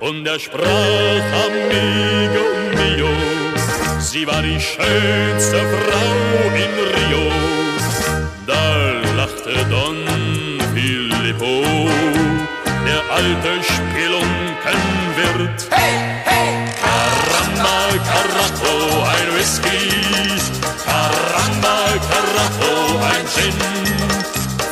Und 0.00 0.26
er 0.26 0.40
sprach, 0.40 1.26
amigo 1.44 2.46
mio, 2.74 3.14
sie 4.00 4.26
war 4.26 4.42
die 4.42 4.60
schönste 4.60 5.60
Frau 5.72 6.16
in 6.64 6.74
Rio. 6.94 7.26
Da 8.44 8.66
lachte 9.18 9.54
Don 9.70 9.98
Filippo, 10.74 11.62
der 12.86 13.02
alte 13.18 13.52
Spelunkenwirt. 13.62 15.60
Hey, 15.70 15.96
hey! 16.24 16.50
Caramba, 16.82 17.76
Carajo, 18.08 18.74
ein 19.14 19.28
Whisky. 19.36 19.82
Caramba, 20.84 21.33
Carajo, 22.00 22.98
ein 23.12 23.26
Gin. 23.34 23.54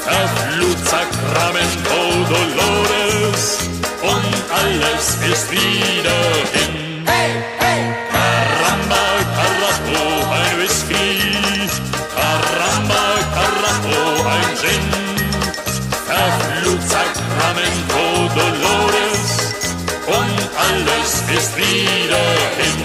Verflucht 0.03 0.85
Sacramento 0.89 2.01
Dolores 2.29 3.59
und 4.03 4.35
alles 4.61 5.07
ist 5.31 5.51
wieder 5.53 6.20
hin. 6.53 7.05
Hey, 7.07 7.31
hey! 7.59 7.95
Caramba, 8.11 9.05
Carajo, 9.37 10.05
ein 10.33 10.59
Whisky. 10.59 11.09
Caramba, 12.16 13.05
Carajo, 13.37 14.27
ein 14.27 14.57
Gin. 14.61 14.87
Verflucht 16.09 16.89
Sacramento 16.91 18.03
Dolores 18.35 19.25
und 20.07 20.39
alles 20.66 21.11
ist 21.39 21.57
wieder 21.57 22.25
hin. 22.59 22.79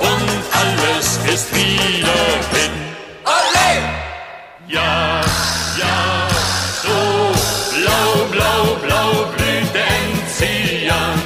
Und 0.00 0.30
alles 0.52 1.06
ist 1.32 1.54
wieder 1.54 2.18
hin. 2.52 2.63
Ja, 4.66 5.20
ja, 5.78 6.28
so 6.82 6.96
blau, 7.76 8.24
blau, 8.32 8.76
blau 8.82 9.26
blüht 9.36 9.74
der 9.74 9.86
Enzian. 9.86 11.18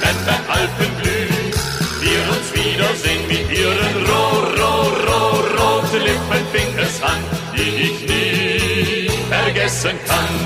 Wenn 0.00 0.16
beim 0.24 0.44
Alpen 0.48 0.94
blüht, 1.02 1.54
wir 2.00 2.20
uns 2.34 2.54
wiedersehen 2.54 3.26
mit 3.26 3.50
ihren 3.50 3.96
roh, 4.06 4.44
roh, 4.60 4.92
roh, 5.08 5.38
roten 5.58 6.02
Lippen, 6.02 6.46
Finkers 6.52 7.02
Hand, 7.02 7.24
die 7.56 7.82
ich 7.82 8.00
nie 8.06 9.10
vergessen 9.28 9.98
kann. 10.06 10.36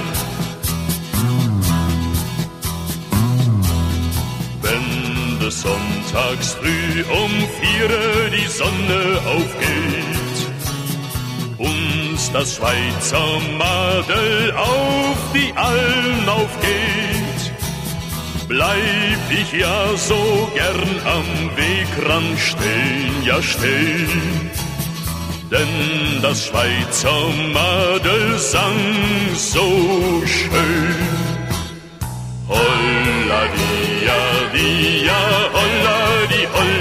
Wenn 4.62 5.51
sonntags 5.51 6.55
früh 6.55 7.05
um 7.12 7.30
vier 7.61 8.30
die 8.30 8.49
Sonne 8.49 9.20
aufgeht 9.26 10.21
und 11.62 12.18
das 12.32 12.56
Schweizer 12.56 13.26
Madel 13.56 14.52
auf 14.56 15.18
die 15.32 15.52
Alm 15.56 16.28
aufgeht, 16.28 17.40
bleib 18.48 19.22
ich 19.30 19.52
ja 19.52 19.96
so 19.96 20.50
gern 20.54 20.92
am 21.16 21.28
Wegrand 21.56 22.38
stehen, 22.38 23.14
ja 23.24 23.40
stehen. 23.40 24.50
Denn 25.50 26.22
das 26.22 26.46
Schweizer 26.46 27.28
Madel 27.52 28.38
sang 28.38 28.82
so 29.36 30.22
schön. 30.26 31.12
Holla 32.48 33.42
dia 33.58 34.20
dia, 34.54 35.20
holla 35.52 36.00
di 36.30 36.46
holla 36.54 36.71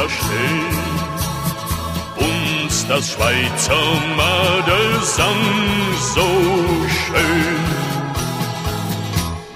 ja 0.00 0.08
stehen. 0.08 0.78
Und 2.16 2.90
das 2.90 3.12
Schweizer 3.12 3.86
Madel 4.16 5.02
sang 5.02 5.42
so 6.14 6.28
schön. 7.04 7.60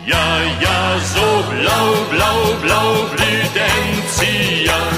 Ja, 0.07 0.27
ja, 0.61 0.99
so 1.15 1.29
blau, 1.51 1.89
blau, 2.11 2.39
blau 2.63 2.91
blüht 3.13 3.57
Enzian, 3.73 4.97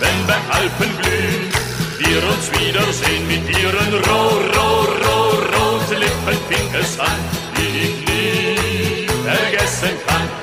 wenn 0.00 0.26
beim 0.26 0.46
Alpen 0.50 0.90
blüht, 1.00 1.52
wir 1.98 2.22
uns 2.32 2.50
wiedersehen 2.58 3.26
mit 3.28 3.48
ihren 3.58 3.94
roh, 4.08 4.36
roh, 4.56 4.86
roh, 5.06 5.32
rot 5.54 5.90
Lippen 5.90 6.38
fing 6.48 6.80
es 6.80 6.98
an, 6.98 7.20
die 7.56 7.72
ich 7.86 7.96
nie 8.08 9.06
vergessen 9.24 9.96
kann. 10.06 10.41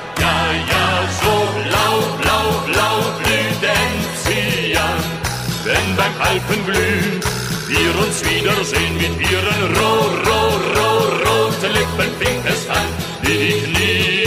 Beim 6.00 6.16
Alpen 6.22 6.64
blüht, 6.64 7.24
wir 7.68 7.92
uns 8.04 8.24
wiedersehen 8.24 8.96
mit 8.96 9.16
ihren 9.30 9.62
roh, 9.78 10.06
roh, 10.28 10.54
roh, 10.76 11.04
rot 11.26 11.62
Lippen 11.76 12.12
fing 12.20 12.40
es 12.54 12.70
an, 12.70 12.88
die 13.24 13.40
ich 13.52 13.64
nie 13.68 14.20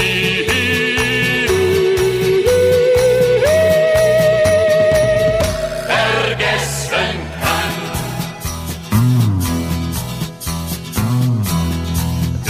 vergessen 5.93 7.14
kann. 7.43 7.75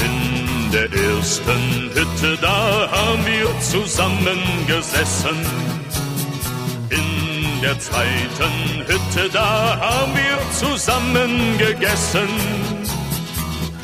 In 0.05 0.17
der 0.73 0.89
ersten 0.93 1.63
Hütte, 1.95 2.31
da 2.41 2.59
haben 2.91 3.25
wir 3.25 3.49
zusammengesessen. 3.61 5.39
In 5.39 5.82
der 7.63 7.79
zweiten 7.79 8.85
Hütte, 8.87 9.31
da 9.33 9.79
haben 9.81 10.13
wir 10.15 10.39
zusammen 10.53 11.57
gegessen. 11.59 12.29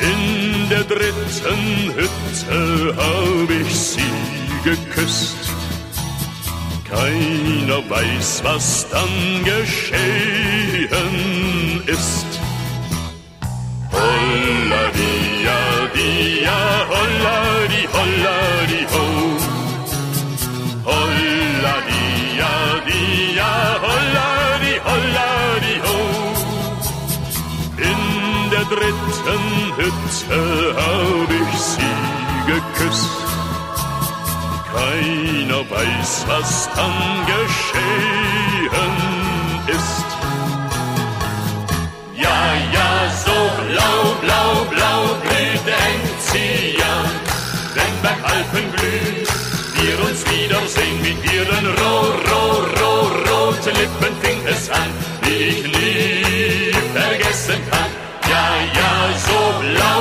In 0.01 0.69
der 0.69 0.85
dritten 0.85 1.95
Hütte 1.95 2.95
hab 2.97 3.51
ich 3.51 3.75
sie 3.75 4.01
geküsst. 4.65 5.37
Keiner 6.91 7.89
weiß, 7.89 8.43
was 8.43 8.87
dann 8.91 9.45
geschehen 9.45 9.83
ist. 11.87 12.27
Holla 13.93 14.83
dia 14.99 15.61
dia, 15.95 16.59
holla 16.93 17.41
di 17.73 17.83
holla 17.95 18.41
di 18.71 18.83
ho. 18.93 19.07
Holla 20.85 21.28
Hütte 29.77 30.75
hab 30.77 31.31
ich 31.31 31.59
sie 31.61 31.97
geküsst. 32.47 33.11
Keiner 34.73 35.63
weiß, 35.71 36.25
was 36.27 36.69
dann 36.75 37.27
geschehen 37.27 38.95
ist. 39.67 40.09
Ja, 42.17 42.41
ja, 42.73 42.91
so 43.25 43.39
blau, 43.67 43.99
blau, 44.21 44.65
blau 44.71 45.01
blüht 45.23 45.67
Enzian, 45.89 47.11
wenn 47.75 47.95
beim 48.03 48.25
Alpen 48.25 48.71
blüht, 48.73 49.29
wir 49.75 49.97
uns 50.09 50.21
wiedersehen 50.31 51.01
mit 51.03 51.33
ihren 51.33 51.67
roh, 51.67 52.13
roh, 52.31 52.59
roh, 52.81 53.07
roten 53.31 53.75
Lippen 53.75 54.15
fing 54.23 54.41
es 54.47 54.71
an, 54.71 54.98
so 59.59 59.98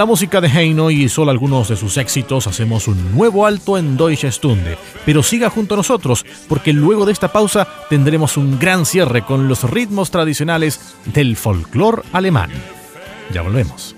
la 0.00 0.06
música 0.06 0.40
de 0.40 0.48
Heino 0.48 0.90
y 0.90 1.10
solo 1.10 1.30
algunos 1.30 1.68
de 1.68 1.76
sus 1.76 1.98
éxitos 1.98 2.46
hacemos 2.46 2.88
un 2.88 3.14
nuevo 3.14 3.44
alto 3.44 3.76
en 3.76 3.98
Deutsche 3.98 4.32
Stunde. 4.32 4.78
Pero 5.04 5.22
siga 5.22 5.50
junto 5.50 5.74
a 5.74 5.76
nosotros 5.76 6.24
porque 6.48 6.72
luego 6.72 7.04
de 7.04 7.12
esta 7.12 7.30
pausa 7.30 7.68
tendremos 7.90 8.38
un 8.38 8.58
gran 8.58 8.86
cierre 8.86 9.20
con 9.26 9.46
los 9.46 9.62
ritmos 9.64 10.10
tradicionales 10.10 10.80
del 11.04 11.36
folclore 11.36 12.00
alemán. 12.14 12.50
Ya 13.30 13.42
volvemos. 13.42 13.94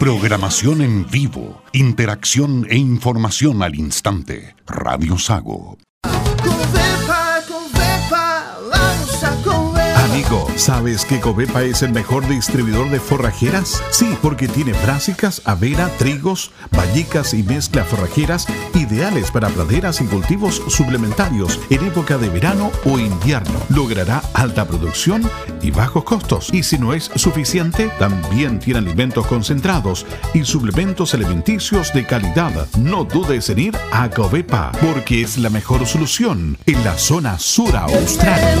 Programación 0.00 0.80
en 0.80 1.06
vivo, 1.10 1.62
interacción 1.74 2.66
e 2.70 2.78
información 2.78 3.62
al 3.62 3.74
instante. 3.74 4.56
Radio 4.66 5.18
Sago. 5.18 5.76
¿Sabes 10.56 11.04
que 11.04 11.18
Covepa 11.18 11.62
es 11.62 11.82
el 11.82 11.92
mejor 11.92 12.26
distribuidor 12.28 12.88
de 12.90 13.00
forrajeras? 13.00 13.82
Sí, 13.90 14.16
porque 14.22 14.46
tiene 14.46 14.72
brásicas, 14.74 15.42
avena, 15.44 15.88
trigos, 15.98 16.52
vallicas 16.70 17.34
y 17.34 17.42
mezcla 17.42 17.84
forrajeras 17.84 18.46
ideales 18.74 19.30
para 19.30 19.48
praderas 19.48 20.00
y 20.00 20.04
cultivos 20.04 20.62
suplementarios 20.68 21.58
en 21.70 21.84
época 21.84 22.16
de 22.18 22.28
verano 22.28 22.70
o 22.84 22.98
invierno. 22.98 23.58
Logrará 23.70 24.22
alta 24.34 24.66
producción 24.66 25.28
y 25.62 25.70
bajos 25.70 26.04
costos. 26.04 26.50
Y 26.52 26.62
si 26.62 26.78
no 26.78 26.94
es 26.94 27.10
suficiente, 27.16 27.90
también 27.98 28.60
tiene 28.60 28.78
alimentos 28.78 29.26
concentrados 29.26 30.06
y 30.32 30.44
suplementos 30.44 31.14
alimenticios 31.14 31.92
de 31.92 32.06
calidad. 32.06 32.68
No 32.78 33.04
dudes 33.04 33.48
en 33.50 33.58
ir 33.58 33.78
a 33.92 34.08
Covepa, 34.10 34.70
porque 34.80 35.22
es 35.22 35.38
la 35.38 35.50
mejor 35.50 35.86
solución 35.86 36.56
en 36.66 36.84
la 36.84 36.96
zona 36.98 37.38
sur 37.38 37.76
austral. 37.76 38.60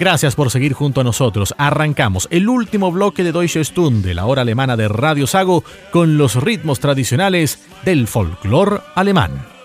Gracias 0.00 0.34
por 0.34 0.50
seguir 0.50 0.72
junto 0.72 1.02
a 1.02 1.04
nosotros. 1.04 1.54
Arrancamos 1.58 2.26
el 2.30 2.48
último 2.48 2.90
bloque 2.90 3.22
de 3.22 3.32
Deutsche 3.32 3.62
Stunde, 3.62 4.14
la 4.14 4.24
hora 4.24 4.40
alemana 4.40 4.74
de 4.74 4.88
Radio 4.88 5.26
Sago, 5.26 5.62
con 5.90 6.16
los 6.16 6.36
ritmos 6.36 6.80
tradicionales 6.80 7.58
del 7.84 8.06
folclore 8.06 8.78
alemán. 8.94 9.59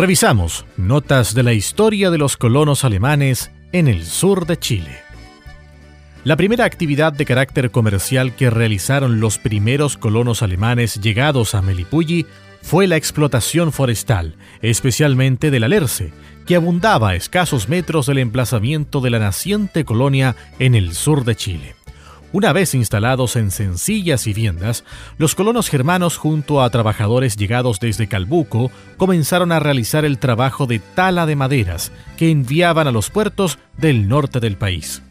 Revisamos 0.00 0.64
notas 0.78 1.34
de 1.34 1.42
la 1.42 1.52
historia 1.52 2.10
de 2.10 2.16
los 2.16 2.38
colonos 2.38 2.86
alemanes 2.86 3.50
en 3.70 3.86
el 3.86 4.06
sur 4.06 4.46
de 4.46 4.58
Chile. 4.58 4.96
La 6.24 6.36
primera 6.36 6.64
actividad 6.64 7.12
de 7.12 7.26
carácter 7.26 7.70
comercial 7.70 8.34
que 8.34 8.48
realizaron 8.48 9.20
los 9.20 9.36
primeros 9.36 9.98
colonos 9.98 10.42
alemanes 10.42 11.02
llegados 11.02 11.54
a 11.54 11.60
Melipulli 11.60 12.24
fue 12.62 12.86
la 12.86 12.96
explotación 12.96 13.72
forestal, 13.72 14.36
especialmente 14.62 15.50
del 15.50 15.64
alerce, 15.64 16.14
que 16.46 16.56
abundaba 16.56 17.10
a 17.10 17.14
escasos 17.14 17.68
metros 17.68 18.06
del 18.06 18.20
emplazamiento 18.20 19.02
de 19.02 19.10
la 19.10 19.18
naciente 19.18 19.84
colonia 19.84 20.34
en 20.58 20.76
el 20.76 20.94
sur 20.94 21.26
de 21.26 21.36
Chile. 21.36 21.74
Una 22.32 22.52
vez 22.52 22.74
instalados 22.74 23.34
en 23.34 23.50
sencillas 23.50 24.24
viviendas, 24.24 24.84
los 25.18 25.34
colonos 25.34 25.68
germanos 25.68 26.16
junto 26.16 26.62
a 26.62 26.70
trabajadores 26.70 27.36
llegados 27.36 27.80
desde 27.80 28.06
Calbuco 28.06 28.70
comenzaron 28.96 29.50
a 29.50 29.58
realizar 29.58 30.04
el 30.04 30.18
trabajo 30.18 30.66
de 30.66 30.78
tala 30.78 31.26
de 31.26 31.34
maderas 31.34 31.90
que 32.16 32.30
enviaban 32.30 32.86
a 32.86 32.92
los 32.92 33.10
puertos 33.10 33.58
del 33.76 34.08
norte 34.08 34.38
del 34.38 34.56
país. 34.56 35.02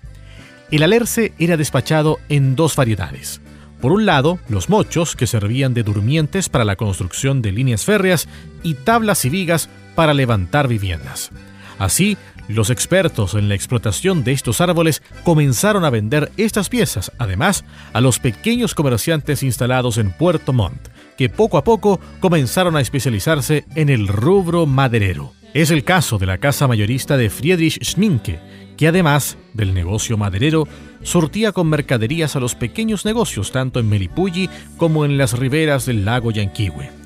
El 0.71 0.81
alerce 0.81 1.33
era 1.39 1.57
despachado 1.57 2.19
en 2.29 2.55
dos 2.55 2.77
variedades. 2.77 3.41
Por 3.81 3.91
un 3.91 4.05
lado, 4.05 4.39
los 4.47 4.69
mochos, 4.69 5.15
que 5.17 5.27
servían 5.27 5.73
de 5.73 5.83
durmientes 5.83 6.47
para 6.47 6.63
la 6.63 6.77
construcción 6.77 7.41
de 7.41 7.51
líneas 7.51 7.83
férreas, 7.83 8.29
y 8.63 8.75
tablas 8.75 9.25
y 9.25 9.29
vigas 9.29 9.69
para 9.95 10.13
levantar 10.13 10.67
viviendas. 10.67 11.31
Así, 11.79 12.17
los 12.53 12.69
expertos 12.69 13.35
en 13.35 13.47
la 13.47 13.55
explotación 13.55 14.23
de 14.23 14.31
estos 14.31 14.59
árboles 14.59 15.01
comenzaron 15.23 15.85
a 15.85 15.89
vender 15.89 16.31
estas 16.35 16.67
piezas, 16.67 17.11
además, 17.17 17.63
a 17.93 18.01
los 18.01 18.19
pequeños 18.19 18.75
comerciantes 18.75 19.43
instalados 19.43 19.97
en 19.97 20.11
Puerto 20.11 20.51
Montt, 20.51 20.89
que 21.17 21.29
poco 21.29 21.57
a 21.57 21.63
poco 21.63 21.99
comenzaron 22.19 22.75
a 22.75 22.81
especializarse 22.81 23.65
en 23.75 23.89
el 23.89 24.07
rubro 24.07 24.65
maderero. 24.65 25.33
Es 25.53 25.71
el 25.71 25.83
caso 25.83 26.17
de 26.17 26.25
la 26.25 26.37
casa 26.37 26.67
mayorista 26.67 27.17
de 27.17 27.29
Friedrich 27.29 27.83
Schminke, 27.83 28.39
que 28.77 28.87
además 28.87 29.37
del 29.53 29.73
negocio 29.73 30.17
maderero, 30.17 30.67
sortía 31.03 31.51
con 31.51 31.67
mercaderías 31.67 32.35
a 32.35 32.39
los 32.39 32.55
pequeños 32.55 33.05
negocios 33.05 33.51
tanto 33.51 33.79
en 33.79 33.89
Melipulli 33.89 34.49
como 34.77 35.05
en 35.05 35.17
las 35.17 35.37
riberas 35.37 35.85
del 35.85 36.05
lago 36.05 36.31
Yanquihue. 36.31 36.98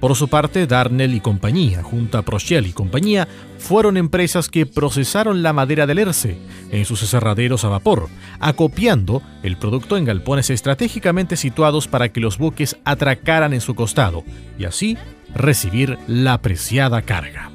Por 0.00 0.16
su 0.16 0.28
parte, 0.28 0.66
Darnell 0.66 1.14
y 1.14 1.20
compañía, 1.20 1.82
junto 1.82 2.16
a 2.16 2.22
Prochel 2.22 2.66
y 2.66 2.72
compañía, 2.72 3.28
fueron 3.58 3.98
empresas 3.98 4.48
que 4.48 4.64
procesaron 4.64 5.42
la 5.42 5.52
madera 5.52 5.86
del 5.86 5.98
Erce 5.98 6.38
en 6.70 6.86
sus 6.86 7.02
aserraderos 7.02 7.64
a 7.64 7.68
vapor, 7.68 8.08
acopiando 8.40 9.22
el 9.42 9.58
producto 9.58 9.98
en 9.98 10.06
galpones 10.06 10.48
estratégicamente 10.48 11.36
situados 11.36 11.86
para 11.86 12.08
que 12.08 12.20
los 12.20 12.38
buques 12.38 12.78
atracaran 12.84 13.52
en 13.52 13.60
su 13.60 13.74
costado 13.74 14.24
y 14.58 14.64
así 14.64 14.96
recibir 15.34 15.98
la 16.06 16.32
apreciada 16.32 17.02
carga. 17.02 17.50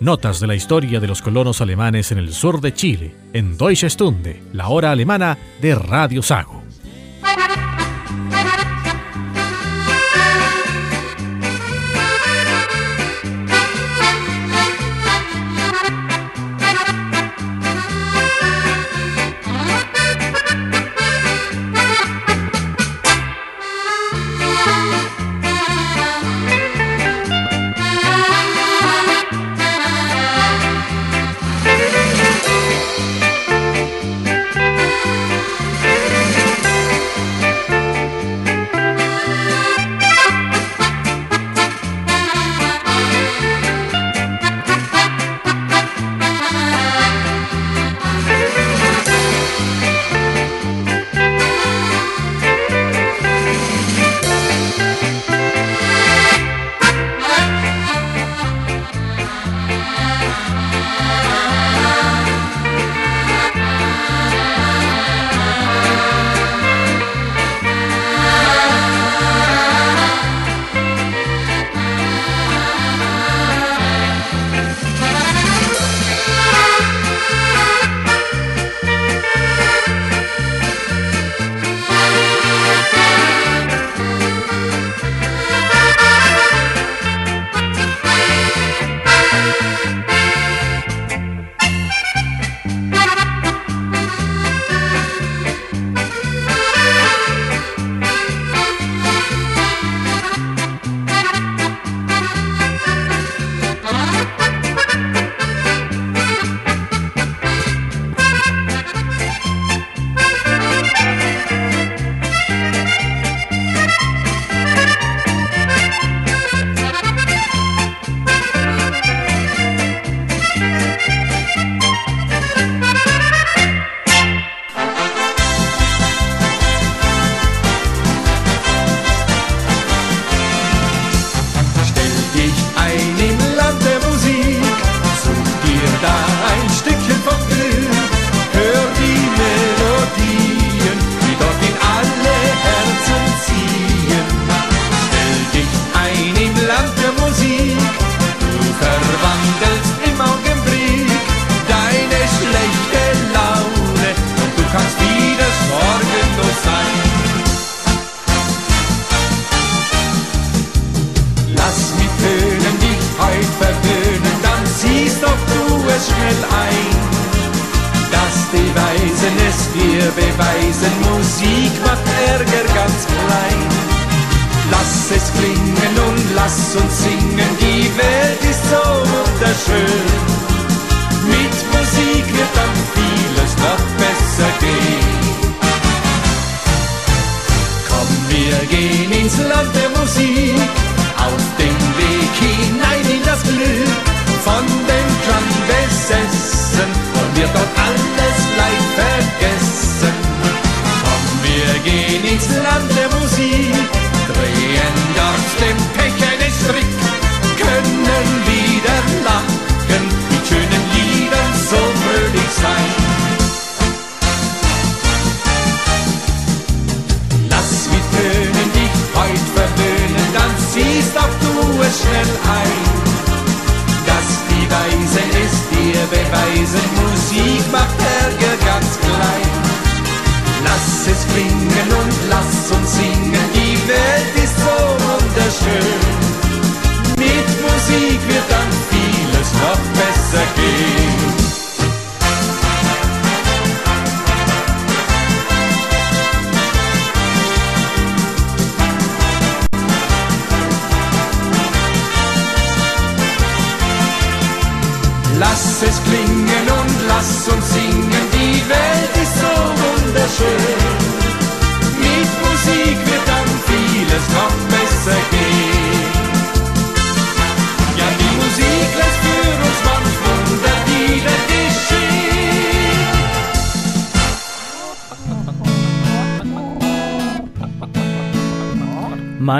Notas 0.00 0.40
de 0.40 0.46
la 0.46 0.54
historia 0.54 0.98
de 0.98 1.06
los 1.06 1.20
colonos 1.20 1.60
alemanes 1.60 2.10
en 2.10 2.18
el 2.18 2.32
sur 2.32 2.60
de 2.62 2.72
Chile, 2.72 3.14
en 3.34 3.56
Deutsche 3.58 3.88
Stunde, 3.88 4.42
la 4.52 4.68
hora 4.68 4.90
alemana 4.90 5.36
de 5.60 5.74
Radio 5.74 6.22
Sago. 6.22 6.61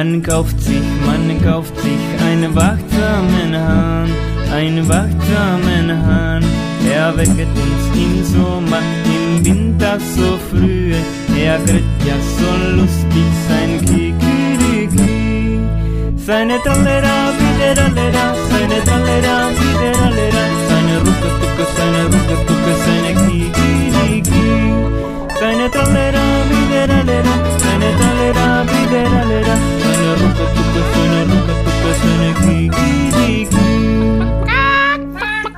Man 0.02 0.20
kauft 0.20 0.60
sich, 0.60 0.82
man 1.06 1.40
kauft 1.44 1.78
sich 1.78 2.02
einen 2.26 2.52
wachsamen 2.56 3.54
Hahn, 3.54 4.10
einen 4.52 4.88
wachsamen 4.88 5.88
Hahn. 6.04 6.44
Er 6.92 7.16
wecket 7.16 7.46
uns 7.64 7.84
im 7.94 8.24
Sommer, 8.24 8.82
im 9.04 9.44
Winter 9.44 10.00
so 10.00 10.40
früh. 10.50 10.92
Er 11.38 11.56
kriegt 11.58 12.00
ja 12.04 12.16
so 12.36 12.50
lustig 12.74 13.30
sein 13.48 13.80
Kikiriki. 13.86 15.60
Seine 16.16 16.60
Trallera, 16.64 17.16
Widerallera, 17.38 18.34
seine 18.50 18.82
Trallera, 18.82 19.50
Widerallera, 19.54 20.44
seine 20.68 20.98
Rucketucke, 20.98 21.64
seine 21.76 22.02
Rucketucke, 22.06 22.72
seine 22.86 23.12
Kikiriki. 23.20 25.01
Seine 25.42 25.68
Trallera, 25.68 26.24
Widerallera, 26.50 27.34
seine 27.62 27.90
Trallera, 27.98 28.48
Widerallera, 28.72 29.56
seine 29.82 30.10
Rucketucke, 30.20 30.82
seine 30.94 31.20
Rucketucke, 31.30 31.90
seine 32.02 32.30
Kikiriki. 32.42 33.66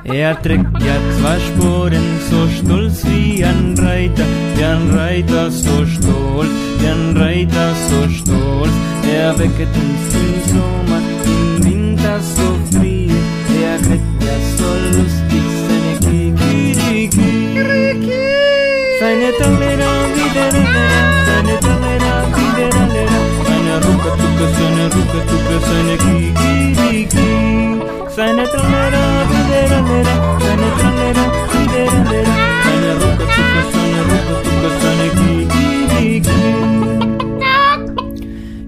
Er 0.05 0.33
trägt 0.41 0.75
ja 0.87 0.95
zwei 1.19 1.37
Sporen, 1.47 2.07
so 2.31 2.39
stolz 2.57 2.97
wie 3.05 3.45
ein 3.45 3.75
Reiter, 3.77 4.27
wie 4.55 4.65
ein 4.65 4.85
Reiter 4.89 5.51
so 5.51 5.85
stolz, 5.85 6.55
wie 6.79 6.87
ein 6.87 7.15
Reiter 7.15 7.67
so 7.87 7.99
stolz. 8.09 8.75
Er 9.07 9.37
wecket 9.37 9.73
uns 9.83 10.05
im 10.21 10.33
Sommer, 10.51 11.01
im 11.25 11.63
Winter 11.63 12.17
so 12.35 12.47
früh, 12.71 12.94
Tane 19.25 19.37
talera, 19.39 19.89
viderera, 20.13 20.83
tane 21.27 21.55
talera, 21.65 22.11
viderera. 22.35 23.19
Sana 23.47 23.75
ruka 23.83 24.11
tuka, 24.19 24.45
sana 24.57 24.83
ruka 24.93 25.19
tuka, 25.29 25.55
sana 25.67 25.95
ki 26.03 26.15
ki 26.39 26.53
ki. 27.13 27.29
Sana 28.15 28.45
talera, 28.53 29.01
viderera, 29.31 30.15
sana 30.43 30.69
talera, 30.81 31.23
viderera. 31.53 32.35
Sana 32.65 32.91
ruka 33.01 33.25
tuka, 33.35 33.61
sana 33.73 33.99
ruka 34.09 34.35
tuka, 34.45 34.69
sana 34.83 35.07
ki 35.17 35.31
ki 35.53 36.05
ki. 36.25 36.39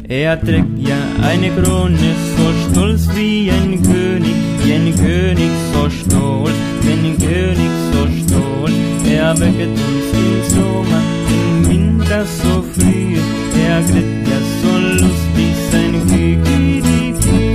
Er 0.10 0.38
trägt 0.46 0.74
ja 0.90 1.00
eine 1.30 1.50
Krone, 1.52 2.10
so 2.34 2.46
stolz 2.64 3.04
wie 3.14 3.52
ein 3.52 3.72
König, 3.84 4.38
wie 4.64 4.74
ein 4.74 4.88
König, 4.96 5.52
so 5.72 5.88
stolz 6.00 6.67
wie 6.88 6.94
ein 6.94 7.18
König 7.18 7.74
so 7.92 8.02
stolz. 8.18 8.74
Er 9.10 9.38
wecket 9.40 9.70
uns 9.70 10.08
im 10.14 10.38
Sommer, 10.50 11.02
im 11.30 11.70
Winter 11.70 12.26
so 12.26 12.64
früh. 12.74 13.18
Er 13.60 13.82
kriegt 13.84 14.28
ja 14.28 14.40
so 14.62 14.72
lustig 14.94 15.54
sein 15.72 15.94
Kikiriki. 16.08 17.46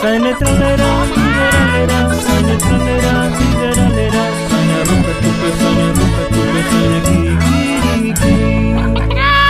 Seine 0.00 0.32
Trallera, 0.38 0.90
Widerallera, 1.14 2.00
seine 2.26 2.56
Trallera, 2.58 3.14
Widerallera, 3.38 4.24
seine 4.50 4.78
Rucketucke, 4.88 5.48
seine 5.60 5.86
Rucketucke, 5.98 6.60
seine 6.70 6.98
Kikiriki. 7.06 8.36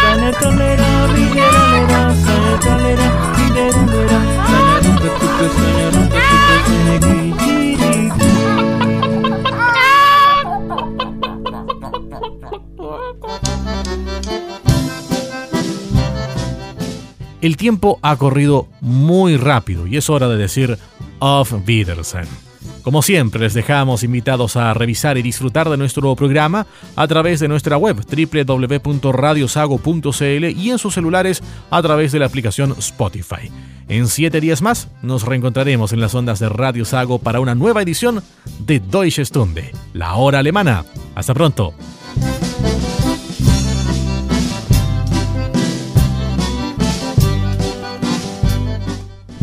Seine 0.03 0.31
Trallera, 0.33 0.91
Widerallera, 1.15 2.03
seine 2.25 2.55
Trallera, 2.61 3.09
Widerallera, 3.37 4.19
seine 4.51 4.79
Rucketucke, 4.87 5.47
seine 5.57 5.87
Rucketucke, 5.95 6.31
seine 6.31 7.01
Kikiriki. 7.01 7.30
El 17.41 17.57
tiempo 17.57 17.99
ha 18.03 18.17
corrido 18.17 18.67
muy 18.81 19.37
rápido 19.37 19.87
y 19.87 19.97
es 19.97 20.11
hora 20.11 20.29
de 20.29 20.37
decir 20.37 20.79
Auf 21.21 21.55
Wiedersehen. 21.67 22.29
Como 22.83 23.03
siempre, 23.03 23.41
les 23.41 23.55
dejamos 23.55 24.03
invitados 24.03 24.57
a 24.57 24.73
revisar 24.75 25.19
y 25.19 25.23
disfrutar 25.23 25.69
de 25.69 25.77
nuestro 25.77 26.15
programa 26.17 26.67
a 26.97 27.07
través 27.07 27.41
de 27.41 27.49
nuestra 27.49 27.77
web 27.77 27.97
www.radiosago.cl 27.97 30.45
y 30.45 30.71
en 30.71 30.79
sus 30.79 30.95
celulares 30.95 31.43
a 31.71 31.83
través 31.83 32.13
de 32.13 32.19
la 32.19 32.27
aplicación 32.27 32.75
Spotify. 32.79 33.51
En 33.89 34.07
siete 34.07 34.41
días 34.41 34.63
más 34.63 34.89
nos 35.03 35.25
reencontraremos 35.25 35.93
en 35.93 36.01
las 36.01 36.15
ondas 36.15 36.39
de 36.39 36.49
Radio 36.49 36.85
Sago 36.85 37.19
para 37.19 37.41
una 37.41 37.55
nueva 37.55 37.83
edición 37.83 38.23
de 38.61 38.81
Deutsche 38.81 39.25
Stunde, 39.25 39.73
la 39.93 40.15
hora 40.15 40.39
alemana. 40.39 40.85
Hasta 41.15 41.35
pronto. 41.35 41.75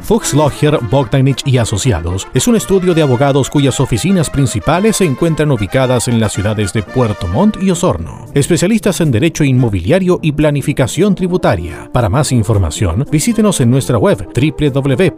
Fuchs 0.00 0.34
Locher, 0.34 0.78
Bogdanich 0.90 1.42
y 1.44 1.58
Asociados 1.58 2.28
es 2.34 2.46
un 2.48 2.56
estudio 2.56 2.94
de 2.94 3.02
abogados 3.02 3.50
cuyas 3.50 3.80
oficinas 3.80 4.30
principales 4.30 4.96
se 4.96 5.04
encuentran 5.04 5.50
ubicadas 5.50 6.08
en 6.08 6.20
las 6.20 6.32
ciudades 6.32 6.72
de 6.72 6.82
Puerto 6.82 7.26
Montt 7.28 7.62
y 7.62 7.70
Osorno. 7.70 8.26
Especialistas 8.34 9.00
en 9.00 9.10
derecho 9.10 9.44
inmobiliario 9.44 10.18
y 10.22 10.32
planificación 10.32 11.14
tributaria. 11.14 11.90
Para 11.92 12.08
más 12.08 12.32
información, 12.32 13.04
visítenos 13.10 13.60
en 13.60 13.70
nuestra 13.70 13.98
web 13.98 14.28
www.fba.cl. 14.34 15.16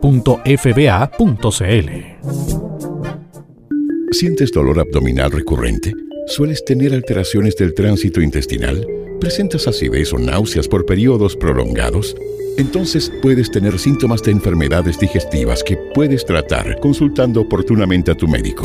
¿Sientes 4.11 4.53
dolor 4.53 4.81
abdominal 4.81 5.31
recurrente? 5.31 5.93
¿Sueles 6.27 6.65
tener 6.65 6.95
alteraciones 6.95 7.57
del 7.57 7.75
tránsito 7.75 8.21
intestinal? 8.21 8.87
¿Presentas 9.21 9.67
acidez 9.67 10.13
o 10.13 10.19
náuseas 10.19 10.69
por 10.69 10.87
periodos 10.87 11.35
prolongados? 11.35 12.15
Entonces 12.57 13.13
puedes 13.21 13.51
tener 13.51 13.79
síntomas 13.79 14.23
de 14.23 14.31
enfermedades 14.31 14.99
digestivas 14.99 15.65
que 15.65 15.77
puedes 15.77 16.25
tratar 16.25 16.79
consultando 16.79 17.41
oportunamente 17.41 18.13
a 18.13 18.15
tu 18.15 18.29
médico. 18.29 18.65